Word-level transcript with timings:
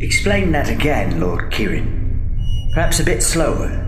Explain 0.00 0.50
that 0.52 0.70
again, 0.70 1.20
Lord 1.20 1.52
Kieran. 1.52 2.70
Perhaps 2.72 3.00
a 3.00 3.04
bit 3.04 3.22
slower. 3.22 3.86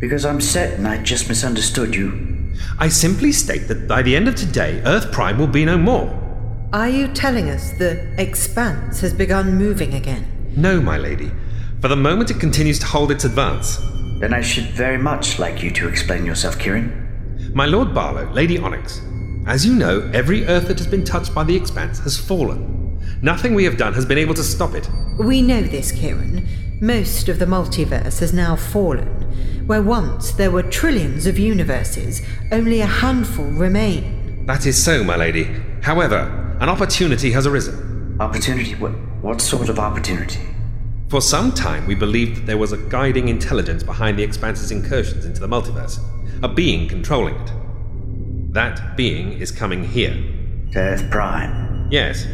Because 0.00 0.24
I'm 0.24 0.40
certain 0.40 0.86
I 0.86 1.02
just 1.02 1.28
misunderstood 1.28 1.94
you. 1.94 2.54
I 2.78 2.88
simply 2.88 3.30
state 3.30 3.68
that 3.68 3.86
by 3.86 4.00
the 4.00 4.16
end 4.16 4.26
of 4.26 4.36
today, 4.36 4.80
Earth 4.86 5.12
Prime 5.12 5.38
will 5.38 5.46
be 5.46 5.66
no 5.66 5.76
more. 5.76 6.18
Are 6.72 6.88
you 6.88 7.08
telling 7.08 7.50
us 7.50 7.72
the 7.72 8.14
expanse 8.18 9.00
has 9.00 9.12
begun 9.12 9.54
moving 9.54 9.92
again? 9.92 10.26
No, 10.56 10.80
my 10.80 10.96
lady. 10.96 11.30
For 11.82 11.88
the 11.88 11.96
moment, 11.96 12.30
it 12.30 12.40
continues 12.40 12.78
to 12.78 12.86
hold 12.86 13.10
its 13.10 13.24
advance. 13.24 13.76
Then 14.18 14.32
I 14.32 14.40
should 14.40 14.70
very 14.70 14.96
much 14.96 15.38
like 15.38 15.62
you 15.62 15.70
to 15.72 15.88
explain 15.88 16.24
yourself, 16.24 16.58
Kieran. 16.58 17.52
My 17.54 17.66
Lord 17.66 17.92
Barlow, 17.92 18.32
Lady 18.32 18.56
Onyx, 18.56 19.02
as 19.46 19.66
you 19.66 19.74
know, 19.74 20.10
every 20.14 20.46
Earth 20.46 20.68
that 20.68 20.78
has 20.78 20.86
been 20.86 21.04
touched 21.04 21.34
by 21.34 21.44
the 21.44 21.54
expanse 21.54 21.98
has 21.98 22.16
fallen. 22.16 22.98
Nothing 23.20 23.54
we 23.54 23.64
have 23.64 23.76
done 23.76 23.92
has 23.92 24.06
been 24.06 24.18
able 24.18 24.34
to 24.34 24.42
stop 24.42 24.74
it. 24.74 24.88
We 25.18 25.42
know 25.42 25.62
this, 25.62 25.92
Kieran. 25.92 26.46
Most 26.80 27.28
of 27.28 27.38
the 27.38 27.44
multiverse 27.44 28.20
has 28.20 28.32
now 28.32 28.56
fallen. 28.56 29.06
Where 29.66 29.82
once 29.82 30.32
there 30.32 30.50
were 30.50 30.62
trillions 30.62 31.26
of 31.26 31.38
universes, 31.38 32.22
only 32.50 32.80
a 32.80 32.86
handful 32.86 33.44
remain. 33.44 34.46
That 34.46 34.66
is 34.66 34.82
so, 34.82 35.04
my 35.04 35.16
lady. 35.16 35.44
However, 35.82 36.56
an 36.60 36.68
opportunity 36.68 37.30
has 37.32 37.46
arisen. 37.46 38.16
Opportunity? 38.18 38.74
What, 38.74 38.92
what 39.20 39.40
sort 39.40 39.68
of 39.68 39.78
opportunity? 39.78 40.40
For 41.08 41.20
some 41.20 41.52
time, 41.52 41.86
we 41.86 41.94
believed 41.94 42.38
that 42.38 42.46
there 42.46 42.58
was 42.58 42.72
a 42.72 42.78
guiding 42.78 43.28
intelligence 43.28 43.82
behind 43.82 44.18
the 44.18 44.22
Expanse's 44.22 44.70
incursions 44.70 45.26
into 45.26 45.40
the 45.40 45.46
multiverse, 45.46 46.00
a 46.42 46.48
being 46.48 46.88
controlling 46.88 47.34
it. 47.34 47.52
That 48.54 48.96
being 48.96 49.34
is 49.34 49.52
coming 49.52 49.84
here. 49.84 50.16
Earth 50.74 51.10
Prime? 51.10 51.88
Yes, 51.90 52.26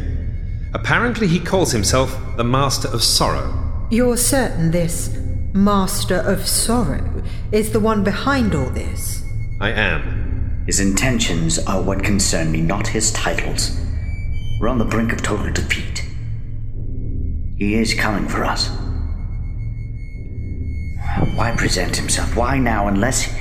Apparently, 0.73 1.27
he 1.27 1.39
calls 1.39 1.71
himself 1.71 2.17
the 2.37 2.43
Master 2.43 2.87
of 2.89 3.03
Sorrow. 3.03 3.87
You're 3.89 4.17
certain 4.17 4.71
this 4.71 5.15
Master 5.53 6.17
of 6.17 6.47
Sorrow 6.47 7.23
is 7.51 7.71
the 7.71 7.79
one 7.79 8.03
behind 8.03 8.53
all 8.53 8.69
this? 8.69 9.23
I 9.59 9.71
am. 9.71 10.63
His 10.67 10.79
intentions 10.79 11.57
are 11.65 11.81
what 11.81 12.03
concern 12.03 12.51
me, 12.51 12.61
not 12.61 12.87
his 12.87 13.11
titles. 13.13 13.75
We're 14.61 14.67
on 14.67 14.77
the 14.77 14.85
brink 14.85 15.11
of 15.11 15.23
total 15.23 15.51
defeat. 15.51 16.05
He 17.57 17.73
is 17.73 17.95
coming 17.95 18.29
for 18.29 18.45
us. 18.45 18.69
Why 21.35 21.55
present 21.57 21.95
himself? 21.95 22.35
Why 22.35 22.59
now, 22.59 22.87
unless 22.87 23.33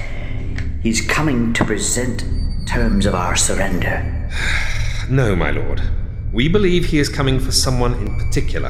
he's 0.83 1.03
coming 1.03 1.53
to 1.53 1.65
present 1.65 2.25
terms 2.67 3.05
of 3.05 3.15
our 3.15 3.37
surrender? 3.37 4.31
no, 5.11 5.37
my 5.37 5.51
lord. 5.51 5.83
We 6.33 6.47
believe 6.47 6.85
he 6.85 6.99
is 6.99 7.09
coming 7.09 7.41
for 7.41 7.53
someone 7.53 7.95
in 7.95 8.19
particular. 8.19 8.69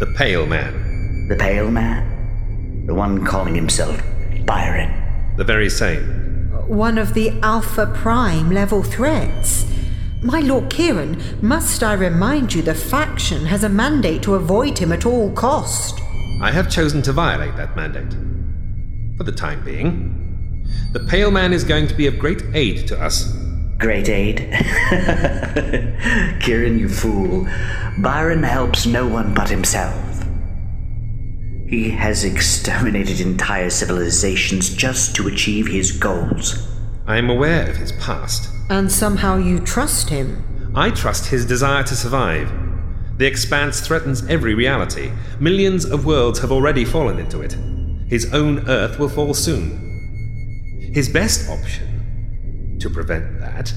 The 0.00 0.12
Pale 0.16 0.46
Man. 0.46 1.28
The 1.28 1.36
Pale 1.36 1.70
Man? 1.70 2.84
The 2.86 2.94
one 2.94 3.24
calling 3.24 3.54
himself 3.54 4.02
Byron. 4.44 4.92
The 5.36 5.44
very 5.44 5.70
same. 5.70 6.50
One 6.66 6.98
of 6.98 7.14
the 7.14 7.30
Alpha 7.40 7.86
Prime 7.94 8.50
level 8.50 8.82
threats. 8.82 9.64
My 10.22 10.40
Lord 10.40 10.68
Kieran, 10.68 11.22
must 11.40 11.84
I 11.84 11.92
remind 11.92 12.52
you 12.52 12.62
the 12.62 12.74
faction 12.74 13.46
has 13.46 13.62
a 13.62 13.68
mandate 13.68 14.22
to 14.24 14.34
avoid 14.34 14.78
him 14.78 14.90
at 14.90 15.06
all 15.06 15.30
cost? 15.32 16.00
I 16.42 16.50
have 16.50 16.68
chosen 16.68 17.00
to 17.02 17.12
violate 17.12 17.56
that 17.56 17.76
mandate. 17.76 18.12
For 19.16 19.22
the 19.22 19.30
time 19.30 19.64
being. 19.64 20.66
The 20.92 21.00
Pale 21.00 21.30
Man 21.30 21.52
is 21.52 21.62
going 21.62 21.86
to 21.86 21.94
be 21.94 22.08
of 22.08 22.18
great 22.18 22.42
aid 22.54 22.88
to 22.88 23.00
us 23.00 23.32
Great 23.78 24.08
aid. 24.08 24.38
Kieran, 26.40 26.78
you 26.78 26.88
fool. 26.88 27.46
Byron 27.98 28.42
helps 28.42 28.86
no 28.86 29.06
one 29.06 29.34
but 29.34 29.50
himself. 29.50 30.24
He 31.68 31.90
has 31.90 32.24
exterminated 32.24 33.20
entire 33.20 33.70
civilizations 33.70 34.74
just 34.74 35.14
to 35.16 35.28
achieve 35.28 35.66
his 35.66 35.92
goals. 35.92 36.68
I 37.06 37.18
am 37.18 37.28
aware 37.28 37.68
of 37.68 37.76
his 37.76 37.92
past. 37.92 38.48
And 38.70 38.90
somehow 38.90 39.36
you 39.36 39.60
trust 39.60 40.08
him? 40.08 40.72
I 40.74 40.90
trust 40.90 41.26
his 41.26 41.44
desire 41.44 41.82
to 41.84 41.96
survive. 41.96 42.50
The 43.18 43.26
Expanse 43.26 43.80
threatens 43.80 44.26
every 44.26 44.54
reality. 44.54 45.10
Millions 45.40 45.84
of 45.84 46.06
worlds 46.06 46.38
have 46.40 46.52
already 46.52 46.84
fallen 46.84 47.18
into 47.18 47.40
it. 47.40 47.56
His 48.08 48.32
own 48.32 48.68
Earth 48.68 48.98
will 48.98 49.08
fall 49.08 49.34
soon. 49.34 50.90
His 50.94 51.08
best 51.08 51.48
option 51.50 52.78
to 52.80 52.90
prevent 52.90 53.35
that 53.56 53.72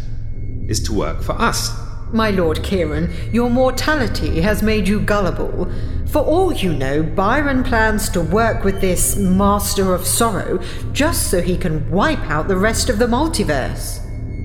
is 0.68 0.82
to 0.84 0.94
work 0.94 1.22
for 1.22 1.34
us. 1.34 1.72
My 2.12 2.32
Lord 2.32 2.64
Kieran, 2.64 3.14
your 3.32 3.50
mortality 3.50 4.42
has 4.42 4.64
made 4.64 4.88
you 4.88 5.00
gullible. 5.00 5.72
For 6.08 6.20
all 6.20 6.52
you 6.52 6.74
know, 6.74 7.04
Byron 7.04 7.64
plans 7.64 8.10
to 8.10 8.22
work 8.22 8.64
with 8.64 8.82
this 8.82 9.16
Master 9.16 9.94
of 9.94 10.08
Sorrow 10.08 10.60
just 10.92 11.30
so 11.30 11.42
he 11.42 11.56
can 11.56 11.90
wipe 11.92 12.24
out 12.32 12.48
the 12.48 12.58
rest 12.58 12.90
of 12.90 12.98
the 12.98 13.06
multiverse. 13.06 14.04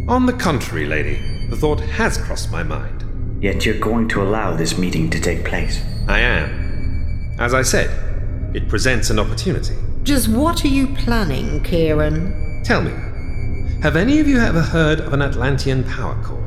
On 0.09 0.27
the 0.27 0.35
contrary, 0.35 0.87
lady, 0.87 1.49
the 1.49 1.57
thought 1.57 1.81
has 1.81 2.19
crossed 2.19 2.53
my 2.53 2.63
mind. 2.63 3.43
Yet 3.43 3.65
you're 3.65 3.79
going 3.79 4.09
to 4.09 4.23
allow 4.23 4.55
this 4.55 4.79
meeting 4.79 5.09
to 5.11 5.21
take 5.21 5.45
place. 5.45 5.83
I 6.07 6.21
am. 6.21 7.37
As 7.39 7.55
I 7.55 7.63
said, 7.63 7.91
it 8.55 8.69
presents 8.69 9.09
an 9.09 9.19
opportunity. 9.19 9.75
Just 10.03 10.29
what 10.29 10.65
are 10.65 10.69
you 10.69 10.89
planning, 10.89 11.63
Kieran? 11.63 12.63
Tell 12.63 12.83
me, 12.83 12.93
have 13.85 13.97
any 13.97 14.19
of 14.19 14.27
you 14.27 14.39
ever 14.41 14.63
heard 14.63 14.99
of 14.99 15.13
an 15.13 15.21
Atlantean 15.21 15.85
power 15.85 16.15
core? 16.25 16.41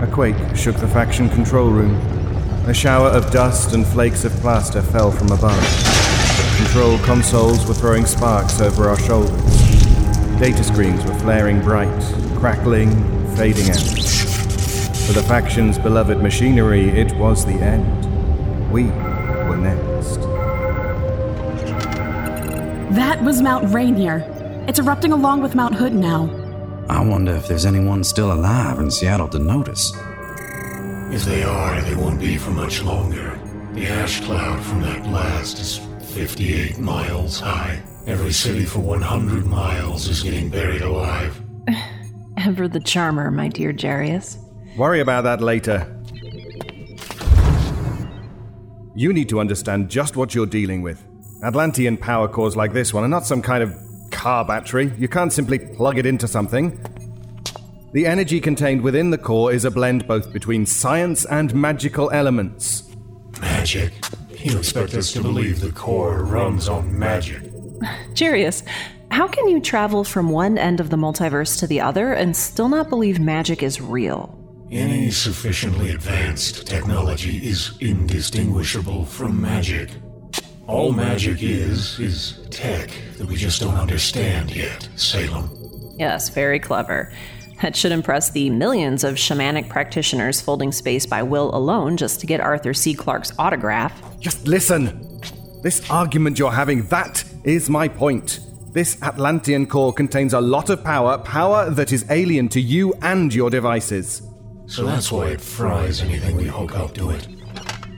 A 0.00 0.10
quake 0.10 0.34
shook 0.56 0.76
the 0.76 0.88
faction 0.88 1.28
control 1.28 1.68
room. 1.68 1.94
A 2.66 2.72
shower 2.72 3.08
of 3.08 3.30
dust 3.30 3.74
and 3.74 3.86
flakes 3.86 4.24
of 4.24 4.32
plaster 4.36 4.80
fell 4.80 5.10
from 5.10 5.30
above. 5.30 6.05
Control 6.56 6.98
consoles 7.00 7.66
were 7.66 7.74
throwing 7.74 8.06
sparks 8.06 8.60
over 8.60 8.88
our 8.88 8.98
shoulders. 8.98 9.44
Data 10.38 10.64
screens 10.64 11.04
were 11.04 11.14
flaring 11.14 11.60
bright, 11.60 12.02
crackling, 12.36 12.90
fading 13.36 13.70
out. 13.70 13.76
For 15.06 15.12
the 15.12 15.24
faction's 15.26 15.78
beloved 15.78 16.20
machinery, 16.20 16.88
it 16.88 17.14
was 17.16 17.44
the 17.44 17.52
end. 17.52 18.72
We 18.72 18.84
were 18.84 19.56
next. 19.56 20.20
That 22.94 23.22
was 23.22 23.40
Mount 23.42 23.72
Rainier. 23.72 24.24
It's 24.66 24.78
erupting 24.78 25.12
along 25.12 25.42
with 25.42 25.54
Mount 25.54 25.74
Hood 25.74 25.94
now. 25.94 26.28
I 26.88 27.04
wonder 27.04 27.32
if 27.34 27.48
there's 27.48 27.66
anyone 27.66 28.02
still 28.04 28.32
alive 28.32 28.78
in 28.78 28.90
Seattle 28.90 29.28
to 29.28 29.38
notice. 29.38 29.92
If 31.12 31.24
they 31.24 31.42
are, 31.42 31.80
they 31.82 31.94
won't 31.94 32.18
be 32.18 32.36
for 32.36 32.50
much 32.50 32.82
longer. 32.82 33.38
The 33.74 33.86
ash 33.86 34.20
cloud 34.24 34.62
from 34.64 34.82
that 34.82 35.04
blast 35.04 35.58
is 35.60 35.80
58 36.16 36.78
miles 36.78 37.40
high. 37.40 37.78
Every 38.06 38.32
city 38.32 38.64
for 38.64 38.78
100 38.78 39.44
miles 39.44 40.08
is 40.08 40.22
getting 40.22 40.48
buried 40.48 40.80
alive. 40.80 41.38
Ever 42.38 42.68
the 42.68 42.80
charmer, 42.80 43.30
my 43.30 43.48
dear 43.48 43.70
Jarius. 43.70 44.38
Worry 44.78 45.00
about 45.00 45.24
that 45.24 45.42
later. 45.42 45.86
You 48.94 49.12
need 49.12 49.28
to 49.28 49.40
understand 49.40 49.90
just 49.90 50.16
what 50.16 50.34
you're 50.34 50.46
dealing 50.46 50.80
with. 50.80 51.04
Atlantean 51.44 51.98
power 51.98 52.28
cores 52.28 52.56
like 52.56 52.72
this 52.72 52.94
one 52.94 53.04
are 53.04 53.08
not 53.08 53.26
some 53.26 53.42
kind 53.42 53.62
of 53.62 53.76
car 54.10 54.42
battery. 54.42 54.94
You 54.96 55.08
can't 55.08 55.34
simply 55.34 55.58
plug 55.58 55.98
it 55.98 56.06
into 56.06 56.26
something. 56.26 56.80
The 57.92 58.06
energy 58.06 58.40
contained 58.40 58.80
within 58.80 59.10
the 59.10 59.18
core 59.18 59.52
is 59.52 59.66
a 59.66 59.70
blend 59.70 60.06
both 60.06 60.32
between 60.32 60.64
science 60.64 61.26
and 61.26 61.54
magical 61.54 62.10
elements. 62.10 62.84
Magic? 63.38 63.92
You 64.46 64.58
expect 64.58 64.94
us 64.94 65.12
to 65.14 65.20
believe 65.20 65.58
the 65.58 65.72
core 65.72 66.22
runs 66.22 66.68
on 66.68 66.96
magic. 66.96 67.42
Jarius, 68.14 68.62
how 69.10 69.26
can 69.26 69.48
you 69.48 69.60
travel 69.60 70.04
from 70.04 70.30
one 70.30 70.56
end 70.56 70.78
of 70.78 70.88
the 70.88 70.96
multiverse 70.96 71.58
to 71.58 71.66
the 71.66 71.80
other 71.80 72.12
and 72.12 72.36
still 72.36 72.68
not 72.68 72.88
believe 72.88 73.18
magic 73.18 73.60
is 73.64 73.80
real? 73.80 74.38
Any 74.70 75.10
sufficiently 75.10 75.90
advanced 75.90 76.64
technology 76.64 77.38
is 77.38 77.76
indistinguishable 77.80 79.04
from 79.06 79.40
magic. 79.40 79.90
All 80.68 80.92
magic 80.92 81.42
is, 81.42 81.98
is 81.98 82.46
tech 82.50 82.92
that 83.18 83.26
we 83.26 83.34
just 83.34 83.60
don't 83.60 83.74
understand 83.74 84.54
yet, 84.54 84.88
Salem. 84.94 85.50
Yes, 85.98 86.28
very 86.28 86.60
clever. 86.60 87.12
That 87.62 87.74
should 87.74 87.92
impress 87.92 88.30
the 88.30 88.50
millions 88.50 89.02
of 89.02 89.14
shamanic 89.14 89.68
practitioners 89.68 90.40
folding 90.40 90.72
space 90.72 91.06
by 91.06 91.22
will 91.22 91.54
alone 91.54 91.96
just 91.96 92.20
to 92.20 92.26
get 92.26 92.40
Arthur 92.40 92.74
C. 92.74 92.94
Clarke's 92.94 93.32
autograph. 93.38 93.92
Just 94.20 94.46
listen. 94.46 95.20
This 95.62 95.88
argument 95.90 96.38
you're 96.38 96.50
having, 96.52 96.86
that 96.88 97.24
is 97.44 97.70
my 97.70 97.88
point. 97.88 98.40
This 98.72 99.02
Atlantean 99.02 99.66
core 99.66 99.92
contains 99.92 100.34
a 100.34 100.40
lot 100.40 100.68
of 100.68 100.84
power, 100.84 101.16
power 101.18 101.70
that 101.70 101.92
is 101.92 102.04
alien 102.10 102.48
to 102.50 102.60
you 102.60 102.92
and 103.00 103.34
your 103.34 103.48
devices. 103.48 104.22
so 104.66 104.84
that's 104.84 105.10
why 105.10 105.28
it 105.28 105.40
fries 105.40 106.02
anything 106.02 106.36
we 106.36 106.44
hook 106.44 106.76
up 106.76 106.92
to 106.94 107.10
it. 107.10 107.26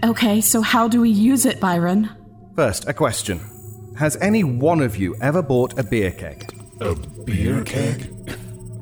Okay, 0.04 0.40
so 0.40 0.60
how 0.62 0.86
do 0.86 1.00
we 1.00 1.10
use 1.10 1.44
it, 1.44 1.58
Byron? 1.60 2.08
First, 2.54 2.86
a 2.88 2.94
question. 2.94 3.40
Has 3.96 4.16
any 4.20 4.44
one 4.44 4.80
of 4.80 4.96
you 4.96 5.16
ever 5.20 5.42
bought 5.42 5.76
a 5.78 5.82
beer 5.82 6.12
keg? 6.12 6.54
A 6.80 6.94
beer 6.94 7.64
keg? 7.64 8.14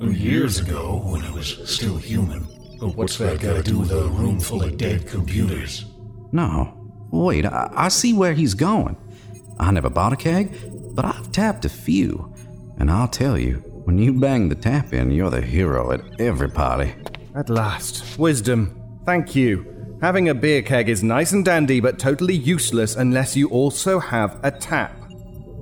Years 0.00 0.60
ago, 0.60 1.00
when 1.04 1.22
I 1.22 1.30
was 1.30 1.58
still 1.68 1.96
human. 1.96 2.46
But 2.78 2.96
what's 2.96 3.16
that 3.18 3.40
got 3.40 3.56
to 3.56 3.62
do 3.62 3.78
with 3.78 3.90
a 3.90 4.08
room 4.08 4.38
full 4.38 4.62
of 4.62 4.76
dead 4.76 5.06
computers? 5.06 5.86
No. 6.32 6.72
Wait, 7.10 7.46
I, 7.46 7.70
I 7.74 7.88
see 7.88 8.12
where 8.12 8.34
he's 8.34 8.54
going. 8.54 8.96
I 9.58 9.70
never 9.70 9.88
bought 9.88 10.12
a 10.12 10.16
keg, 10.16 10.54
but 10.94 11.04
I've 11.04 11.32
tapped 11.32 11.64
a 11.64 11.70
few. 11.70 12.34
And 12.78 12.90
I'll 12.90 13.08
tell 13.08 13.38
you, 13.38 13.54
when 13.84 13.98
you 13.98 14.12
bang 14.12 14.48
the 14.48 14.54
tap 14.54 14.92
in, 14.92 15.10
you're 15.10 15.30
the 15.30 15.40
hero 15.40 15.92
at 15.92 16.20
every 16.20 16.50
party. 16.50 16.94
At 17.34 17.48
last. 17.48 18.18
Wisdom. 18.18 19.00
Thank 19.06 19.34
you. 19.34 19.98
Having 20.02 20.28
a 20.28 20.34
beer 20.34 20.60
keg 20.60 20.90
is 20.90 21.02
nice 21.02 21.32
and 21.32 21.44
dandy, 21.44 21.80
but 21.80 21.98
totally 21.98 22.34
useless 22.34 22.96
unless 22.96 23.34
you 23.34 23.48
also 23.48 23.98
have 23.98 24.38
a 24.42 24.50
tap. 24.50 24.94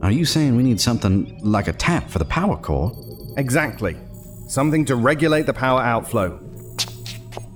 Are 0.03 0.11
you 0.11 0.25
saying 0.25 0.57
we 0.57 0.65
need 0.65 0.81
something 0.81 1.39
like 1.43 1.69
a 1.69 1.73
tap 1.73 2.11
for 2.11 2.19
the 2.19 2.25
power 2.25 2.57
core? 2.57 2.93
Exactly. 3.37 3.97
Something 4.47 4.85
to 4.87 4.97
regulate 4.97 5.47
the 5.47 5.55
power 5.55 5.81
outflow. 5.81 6.39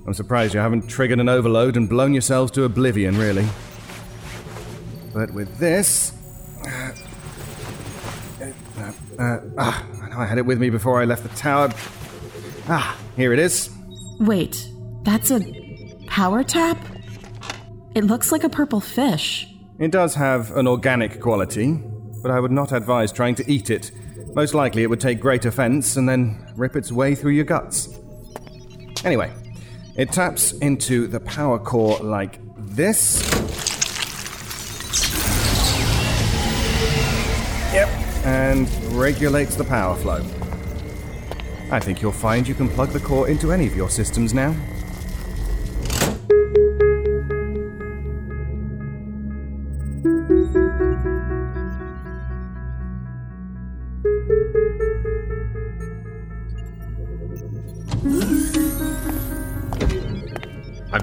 I'm 0.05 0.13
surprised 0.13 0.53
you 0.53 0.59
haven't 0.59 0.87
triggered 0.87 1.19
an 1.19 1.29
overload 1.29 1.77
and 1.77 1.87
blown 1.87 2.13
yourselves 2.13 2.51
to 2.53 2.63
oblivion, 2.63 3.17
really. 3.17 3.47
But 5.13 5.31
with 5.31 5.57
this. 5.57 6.13
Uh, 6.65 6.91
uh, 8.79 8.91
uh, 9.19 9.39
ah, 9.57 9.87
I 10.01 10.09
know 10.09 10.17
I 10.17 10.25
had 10.25 10.37
it 10.37 10.45
with 10.45 10.59
me 10.59 10.69
before 10.69 11.01
I 11.01 11.05
left 11.05 11.23
the 11.23 11.29
tower. 11.29 11.71
Ah, 12.67 12.97
here 13.15 13.33
it 13.33 13.39
is. 13.39 13.69
Wait, 14.19 14.69
that's 15.03 15.31
a 15.31 15.39
power 16.07 16.43
tap? 16.43 16.77
It 17.95 18.03
looks 18.03 18.31
like 18.31 18.43
a 18.43 18.49
purple 18.49 18.79
fish. 18.79 19.47
It 19.79 19.91
does 19.91 20.15
have 20.15 20.55
an 20.55 20.67
organic 20.67 21.21
quality, 21.21 21.73
but 22.21 22.31
I 22.31 22.39
would 22.39 22.51
not 22.51 22.71
advise 22.71 23.11
trying 23.11 23.35
to 23.35 23.51
eat 23.51 23.69
it. 23.69 23.91
Most 24.33 24.53
likely 24.53 24.83
it 24.83 24.89
would 24.89 25.01
take 25.01 25.19
great 25.19 25.45
offense 25.45 25.97
and 25.97 26.07
then 26.07 26.53
rip 26.55 26.75
its 26.75 26.91
way 26.91 27.15
through 27.15 27.31
your 27.31 27.45
guts. 27.45 27.99
Anyway, 29.03 29.31
it 29.97 30.11
taps 30.11 30.53
into 30.53 31.07
the 31.07 31.19
power 31.19 31.57
core 31.59 31.97
like 31.99 32.39
this. 32.57 33.21
Yep, 37.73 37.89
and 38.25 38.69
regulates 38.95 39.55
the 39.55 39.63
power 39.63 39.95
flow. 39.95 40.23
I 41.71 41.79
think 41.79 42.01
you'll 42.01 42.11
find 42.11 42.47
you 42.47 42.55
can 42.55 42.69
plug 42.69 42.89
the 42.89 42.99
core 42.99 43.29
into 43.29 43.51
any 43.51 43.67
of 43.67 43.75
your 43.75 43.89
systems 43.89 44.33
now. 44.33 44.55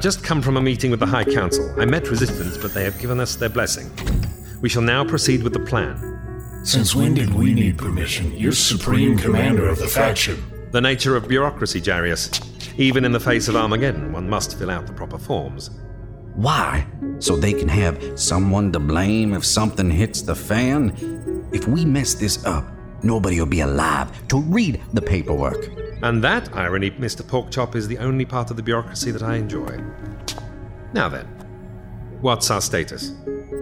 Just 0.06 0.22
come 0.22 0.40
from 0.40 0.56
a 0.56 0.62
meeting 0.62 0.92
with 0.92 1.00
the 1.00 1.06
High 1.06 1.24
Council. 1.24 1.68
I 1.80 1.84
met 1.84 2.08
resistance, 2.08 2.56
but 2.56 2.72
they 2.72 2.84
have 2.84 2.96
given 3.00 3.18
us 3.18 3.34
their 3.34 3.48
blessing. 3.48 3.90
We 4.60 4.68
shall 4.68 4.80
now 4.80 5.04
proceed 5.04 5.42
with 5.42 5.52
the 5.52 5.58
plan. 5.58 6.60
Since 6.62 6.94
when 6.94 7.12
did 7.12 7.34
we 7.34 7.52
need 7.52 7.76
permission? 7.76 8.32
You're 8.32 8.52
supreme 8.52 9.18
commander 9.18 9.66
of 9.66 9.80
the 9.80 9.88
faction. 9.88 10.40
The 10.70 10.80
nature 10.80 11.16
of 11.16 11.26
bureaucracy, 11.26 11.80
Jarius. 11.80 12.30
Even 12.78 13.04
in 13.04 13.10
the 13.10 13.18
face 13.18 13.48
of 13.48 13.56
Armageddon, 13.56 14.12
one 14.12 14.30
must 14.30 14.56
fill 14.56 14.70
out 14.70 14.86
the 14.86 14.92
proper 14.92 15.18
forms. 15.18 15.70
Why? 16.36 16.86
So 17.18 17.34
they 17.34 17.52
can 17.52 17.66
have 17.66 18.16
someone 18.16 18.70
to 18.74 18.78
blame 18.78 19.34
if 19.34 19.44
something 19.44 19.90
hits 19.90 20.22
the 20.22 20.36
fan? 20.36 20.92
If 21.52 21.66
we 21.66 21.84
mess 21.84 22.14
this 22.14 22.46
up, 22.46 22.64
nobody 23.02 23.40
will 23.40 23.46
be 23.46 23.62
alive 23.62 24.28
to 24.28 24.40
read 24.40 24.80
the 24.92 25.02
paperwork. 25.02 25.68
And 26.02 26.22
that 26.22 26.54
irony, 26.54 26.90
Mr. 26.92 27.22
Porkchop, 27.22 27.74
is 27.74 27.88
the 27.88 27.98
only 27.98 28.24
part 28.24 28.50
of 28.50 28.56
the 28.56 28.62
bureaucracy 28.62 29.10
that 29.10 29.22
I 29.22 29.36
enjoy. 29.36 29.82
Now 30.92 31.08
then, 31.08 31.26
what's 32.20 32.50
our 32.50 32.60
status? 32.60 33.12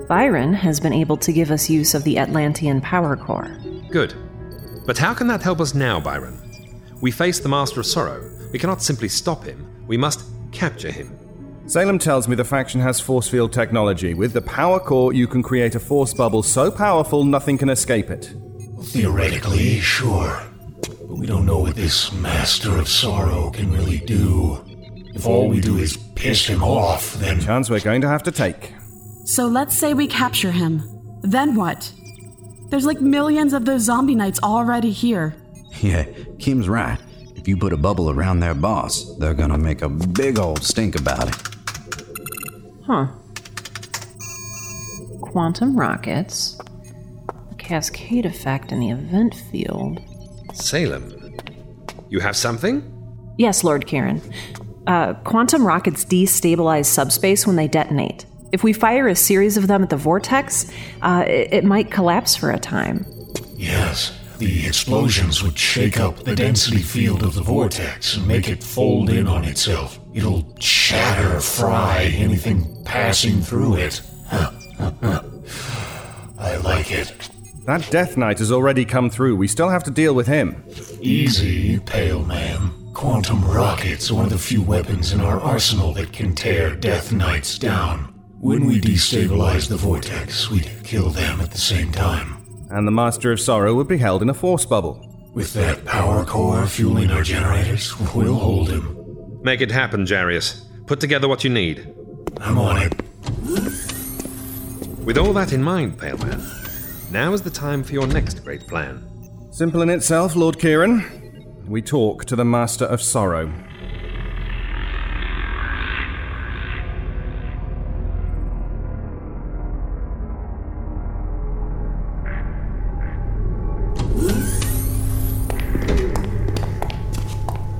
Byron 0.08 0.52
has 0.52 0.80
been 0.80 0.92
able 0.92 1.16
to 1.18 1.32
give 1.32 1.50
us 1.50 1.70
use 1.70 1.94
of 1.94 2.04
the 2.04 2.18
Atlantean 2.18 2.80
power 2.80 3.16
core. 3.16 3.56
Good. 3.90 4.14
But 4.86 4.98
how 4.98 5.14
can 5.14 5.26
that 5.28 5.42
help 5.42 5.60
us 5.60 5.74
now, 5.74 5.98
Byron? 6.00 6.40
We 7.00 7.10
face 7.10 7.40
the 7.40 7.48
Master 7.48 7.80
of 7.80 7.86
Sorrow. 7.86 8.30
We 8.52 8.58
cannot 8.58 8.82
simply 8.82 9.08
stop 9.08 9.44
him. 9.44 9.66
We 9.86 9.96
must 9.96 10.24
capture 10.52 10.90
him. 10.90 11.18
Salem 11.66 11.98
tells 11.98 12.28
me 12.28 12.36
the 12.36 12.44
faction 12.44 12.80
has 12.80 13.00
force 13.00 13.28
field 13.28 13.52
technology. 13.52 14.12
With 14.12 14.34
the 14.34 14.42
power 14.42 14.78
core, 14.78 15.14
you 15.14 15.26
can 15.26 15.42
create 15.42 15.74
a 15.74 15.80
force 15.80 16.12
bubble 16.12 16.42
so 16.42 16.70
powerful 16.70 17.24
nothing 17.24 17.56
can 17.56 17.70
escape 17.70 18.10
it. 18.10 18.34
Theoretically, 18.82 19.80
sure. 19.80 20.42
But 21.14 21.20
we 21.20 21.26
don't 21.28 21.46
know 21.46 21.58
what 21.58 21.76
this 21.76 22.12
Master 22.12 22.76
of 22.76 22.88
Sorrow 22.88 23.48
can 23.50 23.70
really 23.70 23.98
do. 23.98 24.60
If 25.14 25.28
all 25.28 25.48
we 25.48 25.60
do 25.60 25.78
is 25.78 25.96
piss 26.16 26.44
him 26.44 26.60
off, 26.60 27.14
then. 27.14 27.38
Chance 27.38 27.70
we're 27.70 27.78
going 27.78 28.00
to 28.00 28.08
have 28.08 28.24
to 28.24 28.32
take. 28.32 28.72
So 29.24 29.46
let's 29.46 29.78
say 29.78 29.94
we 29.94 30.08
capture 30.08 30.50
him. 30.50 30.82
Then 31.22 31.54
what? 31.54 31.92
There's 32.68 32.84
like 32.84 33.00
millions 33.00 33.52
of 33.52 33.64
those 33.64 33.82
zombie 33.82 34.16
knights 34.16 34.40
already 34.42 34.90
here. 34.90 35.36
Yeah, 35.80 36.02
Kim's 36.40 36.68
right. 36.68 36.98
If 37.36 37.46
you 37.46 37.56
put 37.58 37.72
a 37.72 37.76
bubble 37.76 38.10
around 38.10 38.40
their 38.40 38.54
boss, 38.54 39.16
they're 39.18 39.34
gonna 39.34 39.56
make 39.56 39.82
a 39.82 39.88
big 39.88 40.40
old 40.40 40.64
stink 40.64 40.98
about 40.98 41.28
it. 41.28 41.36
Huh. 42.86 43.06
Quantum 45.20 45.78
rockets. 45.78 46.58
A 47.52 47.54
cascade 47.54 48.26
effect 48.26 48.72
in 48.72 48.80
the 48.80 48.90
event 48.90 49.36
field. 49.52 50.02
Salem, 50.54 51.36
you 52.08 52.20
have 52.20 52.36
something? 52.36 52.90
Yes, 53.36 53.64
Lord 53.64 53.86
Kieran. 53.86 54.22
Uh, 54.86 55.14
quantum 55.24 55.66
rockets 55.66 56.04
destabilize 56.04 56.86
subspace 56.86 57.46
when 57.46 57.56
they 57.56 57.68
detonate. 57.68 58.26
If 58.52 58.62
we 58.62 58.72
fire 58.72 59.08
a 59.08 59.16
series 59.16 59.56
of 59.56 59.66
them 59.66 59.82
at 59.82 59.90
the 59.90 59.96
vortex, 59.96 60.70
uh, 61.02 61.24
it, 61.26 61.52
it 61.52 61.64
might 61.64 61.90
collapse 61.90 62.36
for 62.36 62.50
a 62.50 62.58
time. 62.58 63.04
Yes, 63.56 64.16
the 64.38 64.66
explosions 64.66 65.42
would 65.42 65.58
shake 65.58 65.98
up 65.98 66.18
the 66.18 66.36
density 66.36 66.82
field 66.82 67.22
of 67.22 67.34
the 67.34 67.42
vortex 67.42 68.16
and 68.16 68.28
make 68.28 68.48
it 68.48 68.62
fold 68.62 69.10
in 69.10 69.26
on 69.26 69.44
itself. 69.44 69.98
It'll 70.12 70.46
shatter, 70.60 71.40
fry 71.40 72.12
anything 72.14 72.84
passing 72.84 73.40
through 73.40 73.76
it. 73.76 74.02
I 76.38 76.56
like 76.58 76.92
it. 76.92 77.12
That 77.64 77.88
Death 77.90 78.18
Knight 78.18 78.38
has 78.40 78.52
already 78.52 78.84
come 78.84 79.08
through. 79.08 79.36
We 79.36 79.48
still 79.48 79.70
have 79.70 79.84
to 79.84 79.90
deal 79.90 80.14
with 80.14 80.26
him. 80.26 80.62
Easy, 81.00 81.78
Pale 81.80 82.24
Man. 82.26 82.70
Quantum 82.92 83.42
rockets 83.44 84.10
are 84.10 84.16
one 84.16 84.24
of 84.26 84.30
the 84.30 84.38
few 84.38 84.62
weapons 84.62 85.12
in 85.12 85.20
our 85.20 85.40
arsenal 85.40 85.94
that 85.94 86.12
can 86.12 86.34
tear 86.34 86.76
Death 86.76 87.10
Knights 87.10 87.58
down. 87.58 88.12
When 88.38 88.66
we 88.66 88.80
destabilize 88.80 89.66
the 89.66 89.76
vortex, 89.76 90.50
we'd 90.50 90.70
kill 90.84 91.08
them 91.08 91.40
at 91.40 91.50
the 91.50 91.58
same 91.58 91.90
time. 91.90 92.36
And 92.70 92.86
the 92.86 92.92
Master 92.92 93.32
of 93.32 93.40
Sorrow 93.40 93.74
would 93.74 93.88
be 93.88 93.96
held 93.96 94.20
in 94.20 94.28
a 94.28 94.34
force 94.34 94.66
bubble. 94.66 95.00
With 95.32 95.54
that 95.54 95.86
power 95.86 96.24
core 96.26 96.66
fueling 96.66 97.10
our 97.10 97.22
generators, 97.22 97.98
we'll 98.14 98.34
hold 98.34 98.68
him. 98.68 99.40
Make 99.42 99.62
it 99.62 99.70
happen, 99.70 100.04
Jarius. 100.04 100.60
Put 100.86 101.00
together 101.00 101.28
what 101.28 101.44
you 101.44 101.50
need. 101.50 101.94
I'm 102.40 102.58
on 102.58 102.82
it. 102.82 102.92
With 105.04 105.16
all 105.16 105.32
that 105.32 105.52
in 105.52 105.62
mind, 105.62 105.98
Pale 105.98 106.18
Man, 106.18 106.40
now 107.14 107.32
is 107.32 107.42
the 107.42 107.50
time 107.50 107.84
for 107.84 107.92
your 107.92 108.08
next 108.08 108.42
great 108.42 108.66
plan. 108.66 109.00
Simple 109.52 109.82
in 109.82 109.88
itself, 109.88 110.34
Lord 110.34 110.58
Kieran. 110.58 111.64
We 111.68 111.80
talk 111.80 112.24
to 112.24 112.34
the 112.34 112.44
Master 112.44 112.86
of 112.86 113.00
Sorrow. 113.00 113.52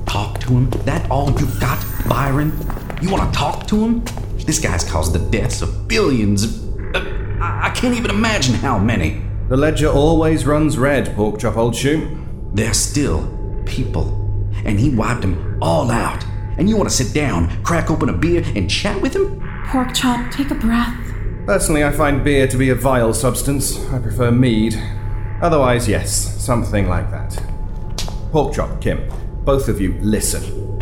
Talk 0.05 0.39
to 0.39 0.47
him? 0.47 0.69
That 0.85 1.11
all 1.11 1.29
you 1.31 1.45
got, 1.59 1.85
Byron? 2.07 2.57
You 3.01 3.11
want 3.11 3.33
to 3.33 3.37
talk 3.37 3.67
to 3.67 3.75
him? 3.85 4.05
This 4.45 4.59
guy's 4.59 4.89
caused 4.89 5.11
the 5.11 5.19
deaths 5.29 5.61
of 5.61 5.89
billions 5.89 6.43
of. 6.43 6.95
Uh, 6.95 6.99
I 7.41 7.65
I 7.65 7.69
can't 7.71 7.97
even 7.97 8.11
imagine 8.11 8.53
how 8.53 8.79
many. 8.79 9.24
The 9.47 9.55
ledger 9.55 9.89
always 9.89 10.45
runs 10.47 10.75
red, 10.75 11.15
Porkchop 11.15 11.55
Old 11.55 11.75
Shoe. 11.75 12.17
They're 12.53 12.73
still 12.73 13.27
people. 13.67 14.21
And 14.65 14.79
he 14.79 14.89
wiped 14.89 15.21
them 15.21 15.59
all 15.61 15.91
out. 15.91 16.25
And 16.57 16.67
you 16.67 16.75
want 16.75 16.89
to 16.89 16.95
sit 16.95 17.13
down, 17.13 17.61
crack 17.63 17.91
open 17.91 18.09
a 18.09 18.13
beer, 18.13 18.43
and 18.55 18.67
chat 18.67 18.99
with 19.01 19.15
him? 19.15 19.39
Pork 19.67 19.93
chop, 19.93 20.31
take 20.31 20.49
a 20.49 20.55
breath. 20.55 20.97
Personally, 21.45 21.83
I 21.83 21.91
find 21.91 22.23
beer 22.23 22.47
to 22.47 22.57
be 22.57 22.69
a 22.69 22.75
vile 22.75 23.13
substance. 23.13 23.85
I 23.91 23.99
prefer 23.99 24.31
mead. 24.31 24.81
Otherwise, 25.43 25.87
yes, 25.87 26.11
something 26.43 26.87
like 26.87 27.11
that. 27.11 27.33
Porkchop, 28.31 28.81
Kim, 28.81 29.07
both 29.43 29.67
of 29.67 29.79
you, 29.79 29.93
listen. 30.01 30.79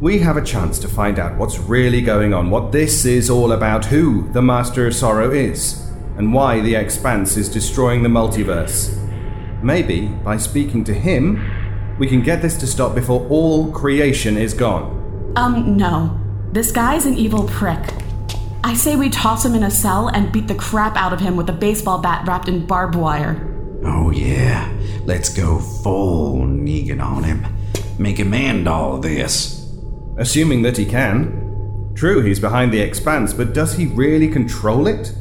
we 0.00 0.20
have 0.20 0.36
a 0.36 0.44
chance 0.44 0.78
to 0.78 0.86
find 0.86 1.18
out 1.18 1.36
what's 1.36 1.58
really 1.58 2.00
going 2.00 2.32
on, 2.32 2.50
what 2.50 2.70
this 2.70 3.04
is 3.04 3.28
all 3.28 3.50
about, 3.50 3.86
who 3.86 4.30
the 4.32 4.42
Master 4.42 4.86
of 4.86 4.94
Sorrow 4.94 5.32
is, 5.32 5.87
and 6.18 6.34
why 6.34 6.60
the 6.60 6.74
Expanse 6.74 7.36
is 7.36 7.48
destroying 7.48 8.02
the 8.02 8.08
multiverse. 8.08 8.94
Maybe, 9.62 10.08
by 10.08 10.36
speaking 10.36 10.84
to 10.84 10.94
him, 10.94 11.96
we 11.98 12.06
can 12.06 12.22
get 12.22 12.42
this 12.42 12.56
to 12.58 12.66
stop 12.66 12.94
before 12.94 13.26
all 13.28 13.72
creation 13.72 14.36
is 14.36 14.52
gone. 14.52 15.32
Um, 15.36 15.76
no. 15.76 16.18
This 16.52 16.72
guy's 16.72 17.06
an 17.06 17.14
evil 17.14 17.46
prick. 17.48 17.94
I 18.64 18.74
say 18.74 18.96
we 18.96 19.10
toss 19.10 19.44
him 19.44 19.54
in 19.54 19.62
a 19.62 19.70
cell 19.70 20.08
and 20.08 20.32
beat 20.32 20.48
the 20.48 20.54
crap 20.54 20.96
out 20.96 21.12
of 21.12 21.20
him 21.20 21.36
with 21.36 21.48
a 21.48 21.52
baseball 21.52 21.98
bat 21.98 22.26
wrapped 22.26 22.48
in 22.48 22.66
barbed 22.66 22.96
wire. 22.96 23.44
Oh, 23.84 24.10
yeah. 24.10 24.72
Let's 25.04 25.28
go 25.28 25.60
full 25.60 26.40
Negan 26.40 27.02
on 27.02 27.22
him. 27.22 27.46
Make 27.98 28.18
him 28.18 28.34
end 28.34 28.68
all 28.68 28.98
this. 28.98 29.66
Assuming 30.16 30.62
that 30.62 30.76
he 30.76 30.84
can. 30.84 31.92
True, 31.94 32.22
he's 32.22 32.40
behind 32.40 32.72
the 32.72 32.80
expanse, 32.80 33.32
but 33.32 33.54
does 33.54 33.74
he 33.74 33.86
really 33.86 34.28
control 34.28 34.86
it? 34.86 35.12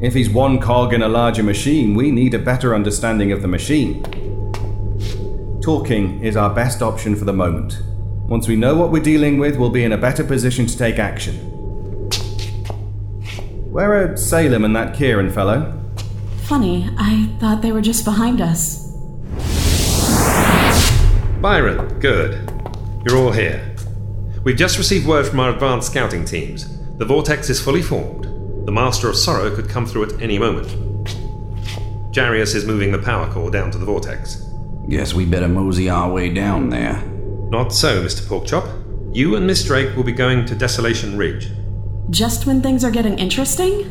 If 0.00 0.14
he's 0.14 0.30
one 0.30 0.60
cog 0.60 0.94
in 0.94 1.02
a 1.02 1.08
larger 1.08 1.42
machine, 1.42 1.96
we 1.96 2.12
need 2.12 2.32
a 2.32 2.38
better 2.38 2.72
understanding 2.72 3.32
of 3.32 3.42
the 3.42 3.48
machine. 3.48 4.00
Talking 5.60 6.22
is 6.22 6.36
our 6.36 6.54
best 6.54 6.82
option 6.82 7.16
for 7.16 7.24
the 7.24 7.32
moment. 7.32 7.82
Once 8.28 8.46
we 8.46 8.54
know 8.54 8.76
what 8.76 8.92
we're 8.92 9.02
dealing 9.02 9.38
with, 9.38 9.56
we'll 9.56 9.70
be 9.70 9.82
in 9.82 9.90
a 9.90 9.98
better 9.98 10.22
position 10.22 10.66
to 10.66 10.78
take 10.78 11.00
action. 11.00 11.34
Where 13.72 14.12
are 14.12 14.16
Salem 14.16 14.64
and 14.64 14.76
that 14.76 14.94
Kieran 14.94 15.32
fellow? 15.32 15.74
Funny, 16.42 16.88
I 16.96 17.28
thought 17.40 17.60
they 17.60 17.72
were 17.72 17.82
just 17.82 18.04
behind 18.04 18.40
us. 18.40 18.92
Byron, 21.40 21.98
good. 21.98 22.48
You're 23.04 23.18
all 23.18 23.32
here. 23.32 23.74
We've 24.44 24.56
just 24.56 24.78
received 24.78 25.08
word 25.08 25.26
from 25.26 25.40
our 25.40 25.50
advanced 25.50 25.90
scouting 25.90 26.24
teams. 26.24 26.78
The 26.98 27.04
vortex 27.04 27.50
is 27.50 27.60
fully 27.60 27.82
formed. 27.82 28.17
The 28.68 28.72
Master 28.72 29.08
of 29.08 29.16
Sorrow 29.16 29.48
could 29.56 29.70
come 29.70 29.86
through 29.86 30.04
at 30.04 30.20
any 30.20 30.38
moment. 30.38 30.66
Jarius 32.12 32.54
is 32.54 32.66
moving 32.66 32.92
the 32.92 32.98
power 32.98 33.26
core 33.32 33.50
down 33.50 33.70
to 33.70 33.78
the 33.78 33.86
vortex. 33.86 34.44
Guess 34.90 35.14
we 35.14 35.24
better 35.24 35.48
mosey 35.48 35.88
our 35.88 36.12
way 36.12 36.28
down 36.28 36.68
there. 36.68 37.02
Not 37.48 37.72
so, 37.72 38.04
Mr. 38.04 38.26
Porkchop. 38.26 39.16
You 39.16 39.36
and 39.36 39.46
Miss 39.46 39.64
Drake 39.64 39.96
will 39.96 40.04
be 40.04 40.12
going 40.12 40.44
to 40.44 40.54
Desolation 40.54 41.16
Ridge. 41.16 41.50
Just 42.10 42.44
when 42.44 42.60
things 42.60 42.84
are 42.84 42.90
getting 42.90 43.18
interesting? 43.18 43.84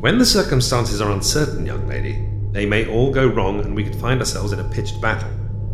When 0.00 0.16
the 0.16 0.24
circumstances 0.24 1.02
are 1.02 1.12
uncertain, 1.12 1.66
young 1.66 1.86
lady, 1.86 2.26
they 2.50 2.64
may 2.64 2.86
all 2.86 3.12
go 3.12 3.26
wrong 3.26 3.60
and 3.60 3.76
we 3.76 3.84
could 3.84 3.96
find 3.96 4.20
ourselves 4.20 4.54
in 4.54 4.58
a 4.58 4.70
pitched 4.70 5.02
battle. 5.02 5.28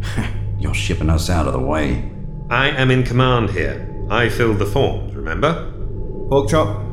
You're 0.59 0.75
shipping 0.75 1.09
us 1.09 1.31
out 1.31 1.47
of 1.47 1.53
the 1.53 1.61
way. 1.61 2.11
I 2.51 2.71
am 2.71 2.91
in 2.91 3.05
command 3.05 3.51
here. 3.51 4.07
I 4.11 4.29
filled 4.29 4.59
the 4.59 4.67
forms, 4.67 5.15
remember? 5.15 5.73
Porkchop, 6.29 6.90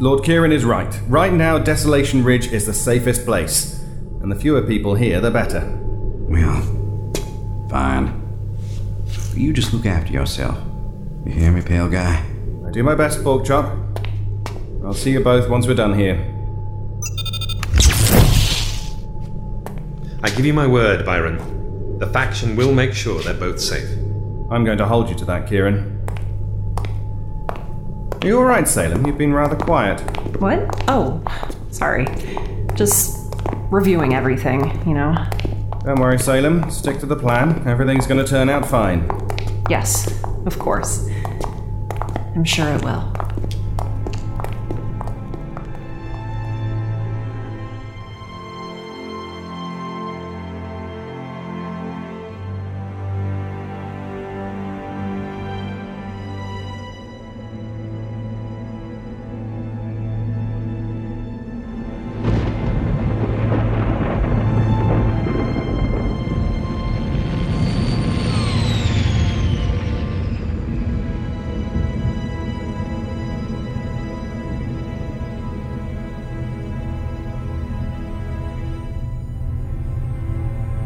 Lord 0.00 0.24
Kieran 0.24 0.50
is 0.50 0.64
right. 0.64 1.00
Right 1.06 1.32
now, 1.32 1.56
Desolation 1.56 2.24
Ridge 2.24 2.48
is 2.48 2.66
the 2.66 2.74
safest 2.74 3.24
place. 3.24 3.80
And 4.20 4.30
the 4.30 4.34
fewer 4.34 4.60
people 4.62 4.96
here, 4.96 5.20
the 5.20 5.30
better. 5.30 5.62
Well, 6.28 6.62
fine. 7.70 8.20
You 9.34 9.52
just 9.52 9.72
look 9.72 9.86
after 9.86 10.12
yourself. 10.12 10.58
You 11.24 11.32
hear 11.32 11.52
me, 11.52 11.62
pale 11.62 11.88
guy? 11.88 12.24
I 12.66 12.70
do 12.72 12.82
my 12.82 12.96
best, 12.96 13.20
Porkchop. 13.20 14.84
I'll 14.84 14.94
see 14.94 15.12
you 15.12 15.20
both 15.20 15.48
once 15.48 15.68
we're 15.68 15.74
done 15.74 15.96
here. 15.96 16.16
I 20.24 20.30
give 20.30 20.44
you 20.44 20.54
my 20.54 20.66
word, 20.66 21.06
Byron. 21.06 21.98
The 21.98 22.08
faction 22.08 22.56
will 22.56 22.74
make 22.74 22.94
sure 22.94 23.22
they're 23.22 23.34
both 23.34 23.60
safe. 23.60 23.88
I'm 24.50 24.64
going 24.64 24.78
to 24.78 24.86
hold 24.86 25.08
you 25.08 25.14
to 25.16 25.24
that, 25.26 25.48
Kieran. 25.48 25.93
Are 28.24 28.26
you 28.26 28.38
alright, 28.38 28.66
Salem? 28.66 29.06
You've 29.06 29.18
been 29.18 29.34
rather 29.34 29.54
quiet. 29.54 30.00
What? 30.40 30.84
Oh, 30.88 31.22
sorry. 31.70 32.06
Just 32.74 33.34
reviewing 33.70 34.14
everything, 34.14 34.80
you 34.88 34.94
know? 34.94 35.14
Don't 35.84 36.00
worry, 36.00 36.18
Salem. 36.18 36.70
Stick 36.70 37.00
to 37.00 37.06
the 37.06 37.16
plan. 37.16 37.68
Everything's 37.68 38.06
going 38.06 38.24
to 38.24 38.26
turn 38.26 38.48
out 38.48 38.66
fine. 38.66 39.06
Yes, 39.68 40.22
of 40.46 40.58
course. 40.58 41.06
I'm 42.34 42.44
sure 42.44 42.68
it 42.68 42.82
will. 42.82 43.13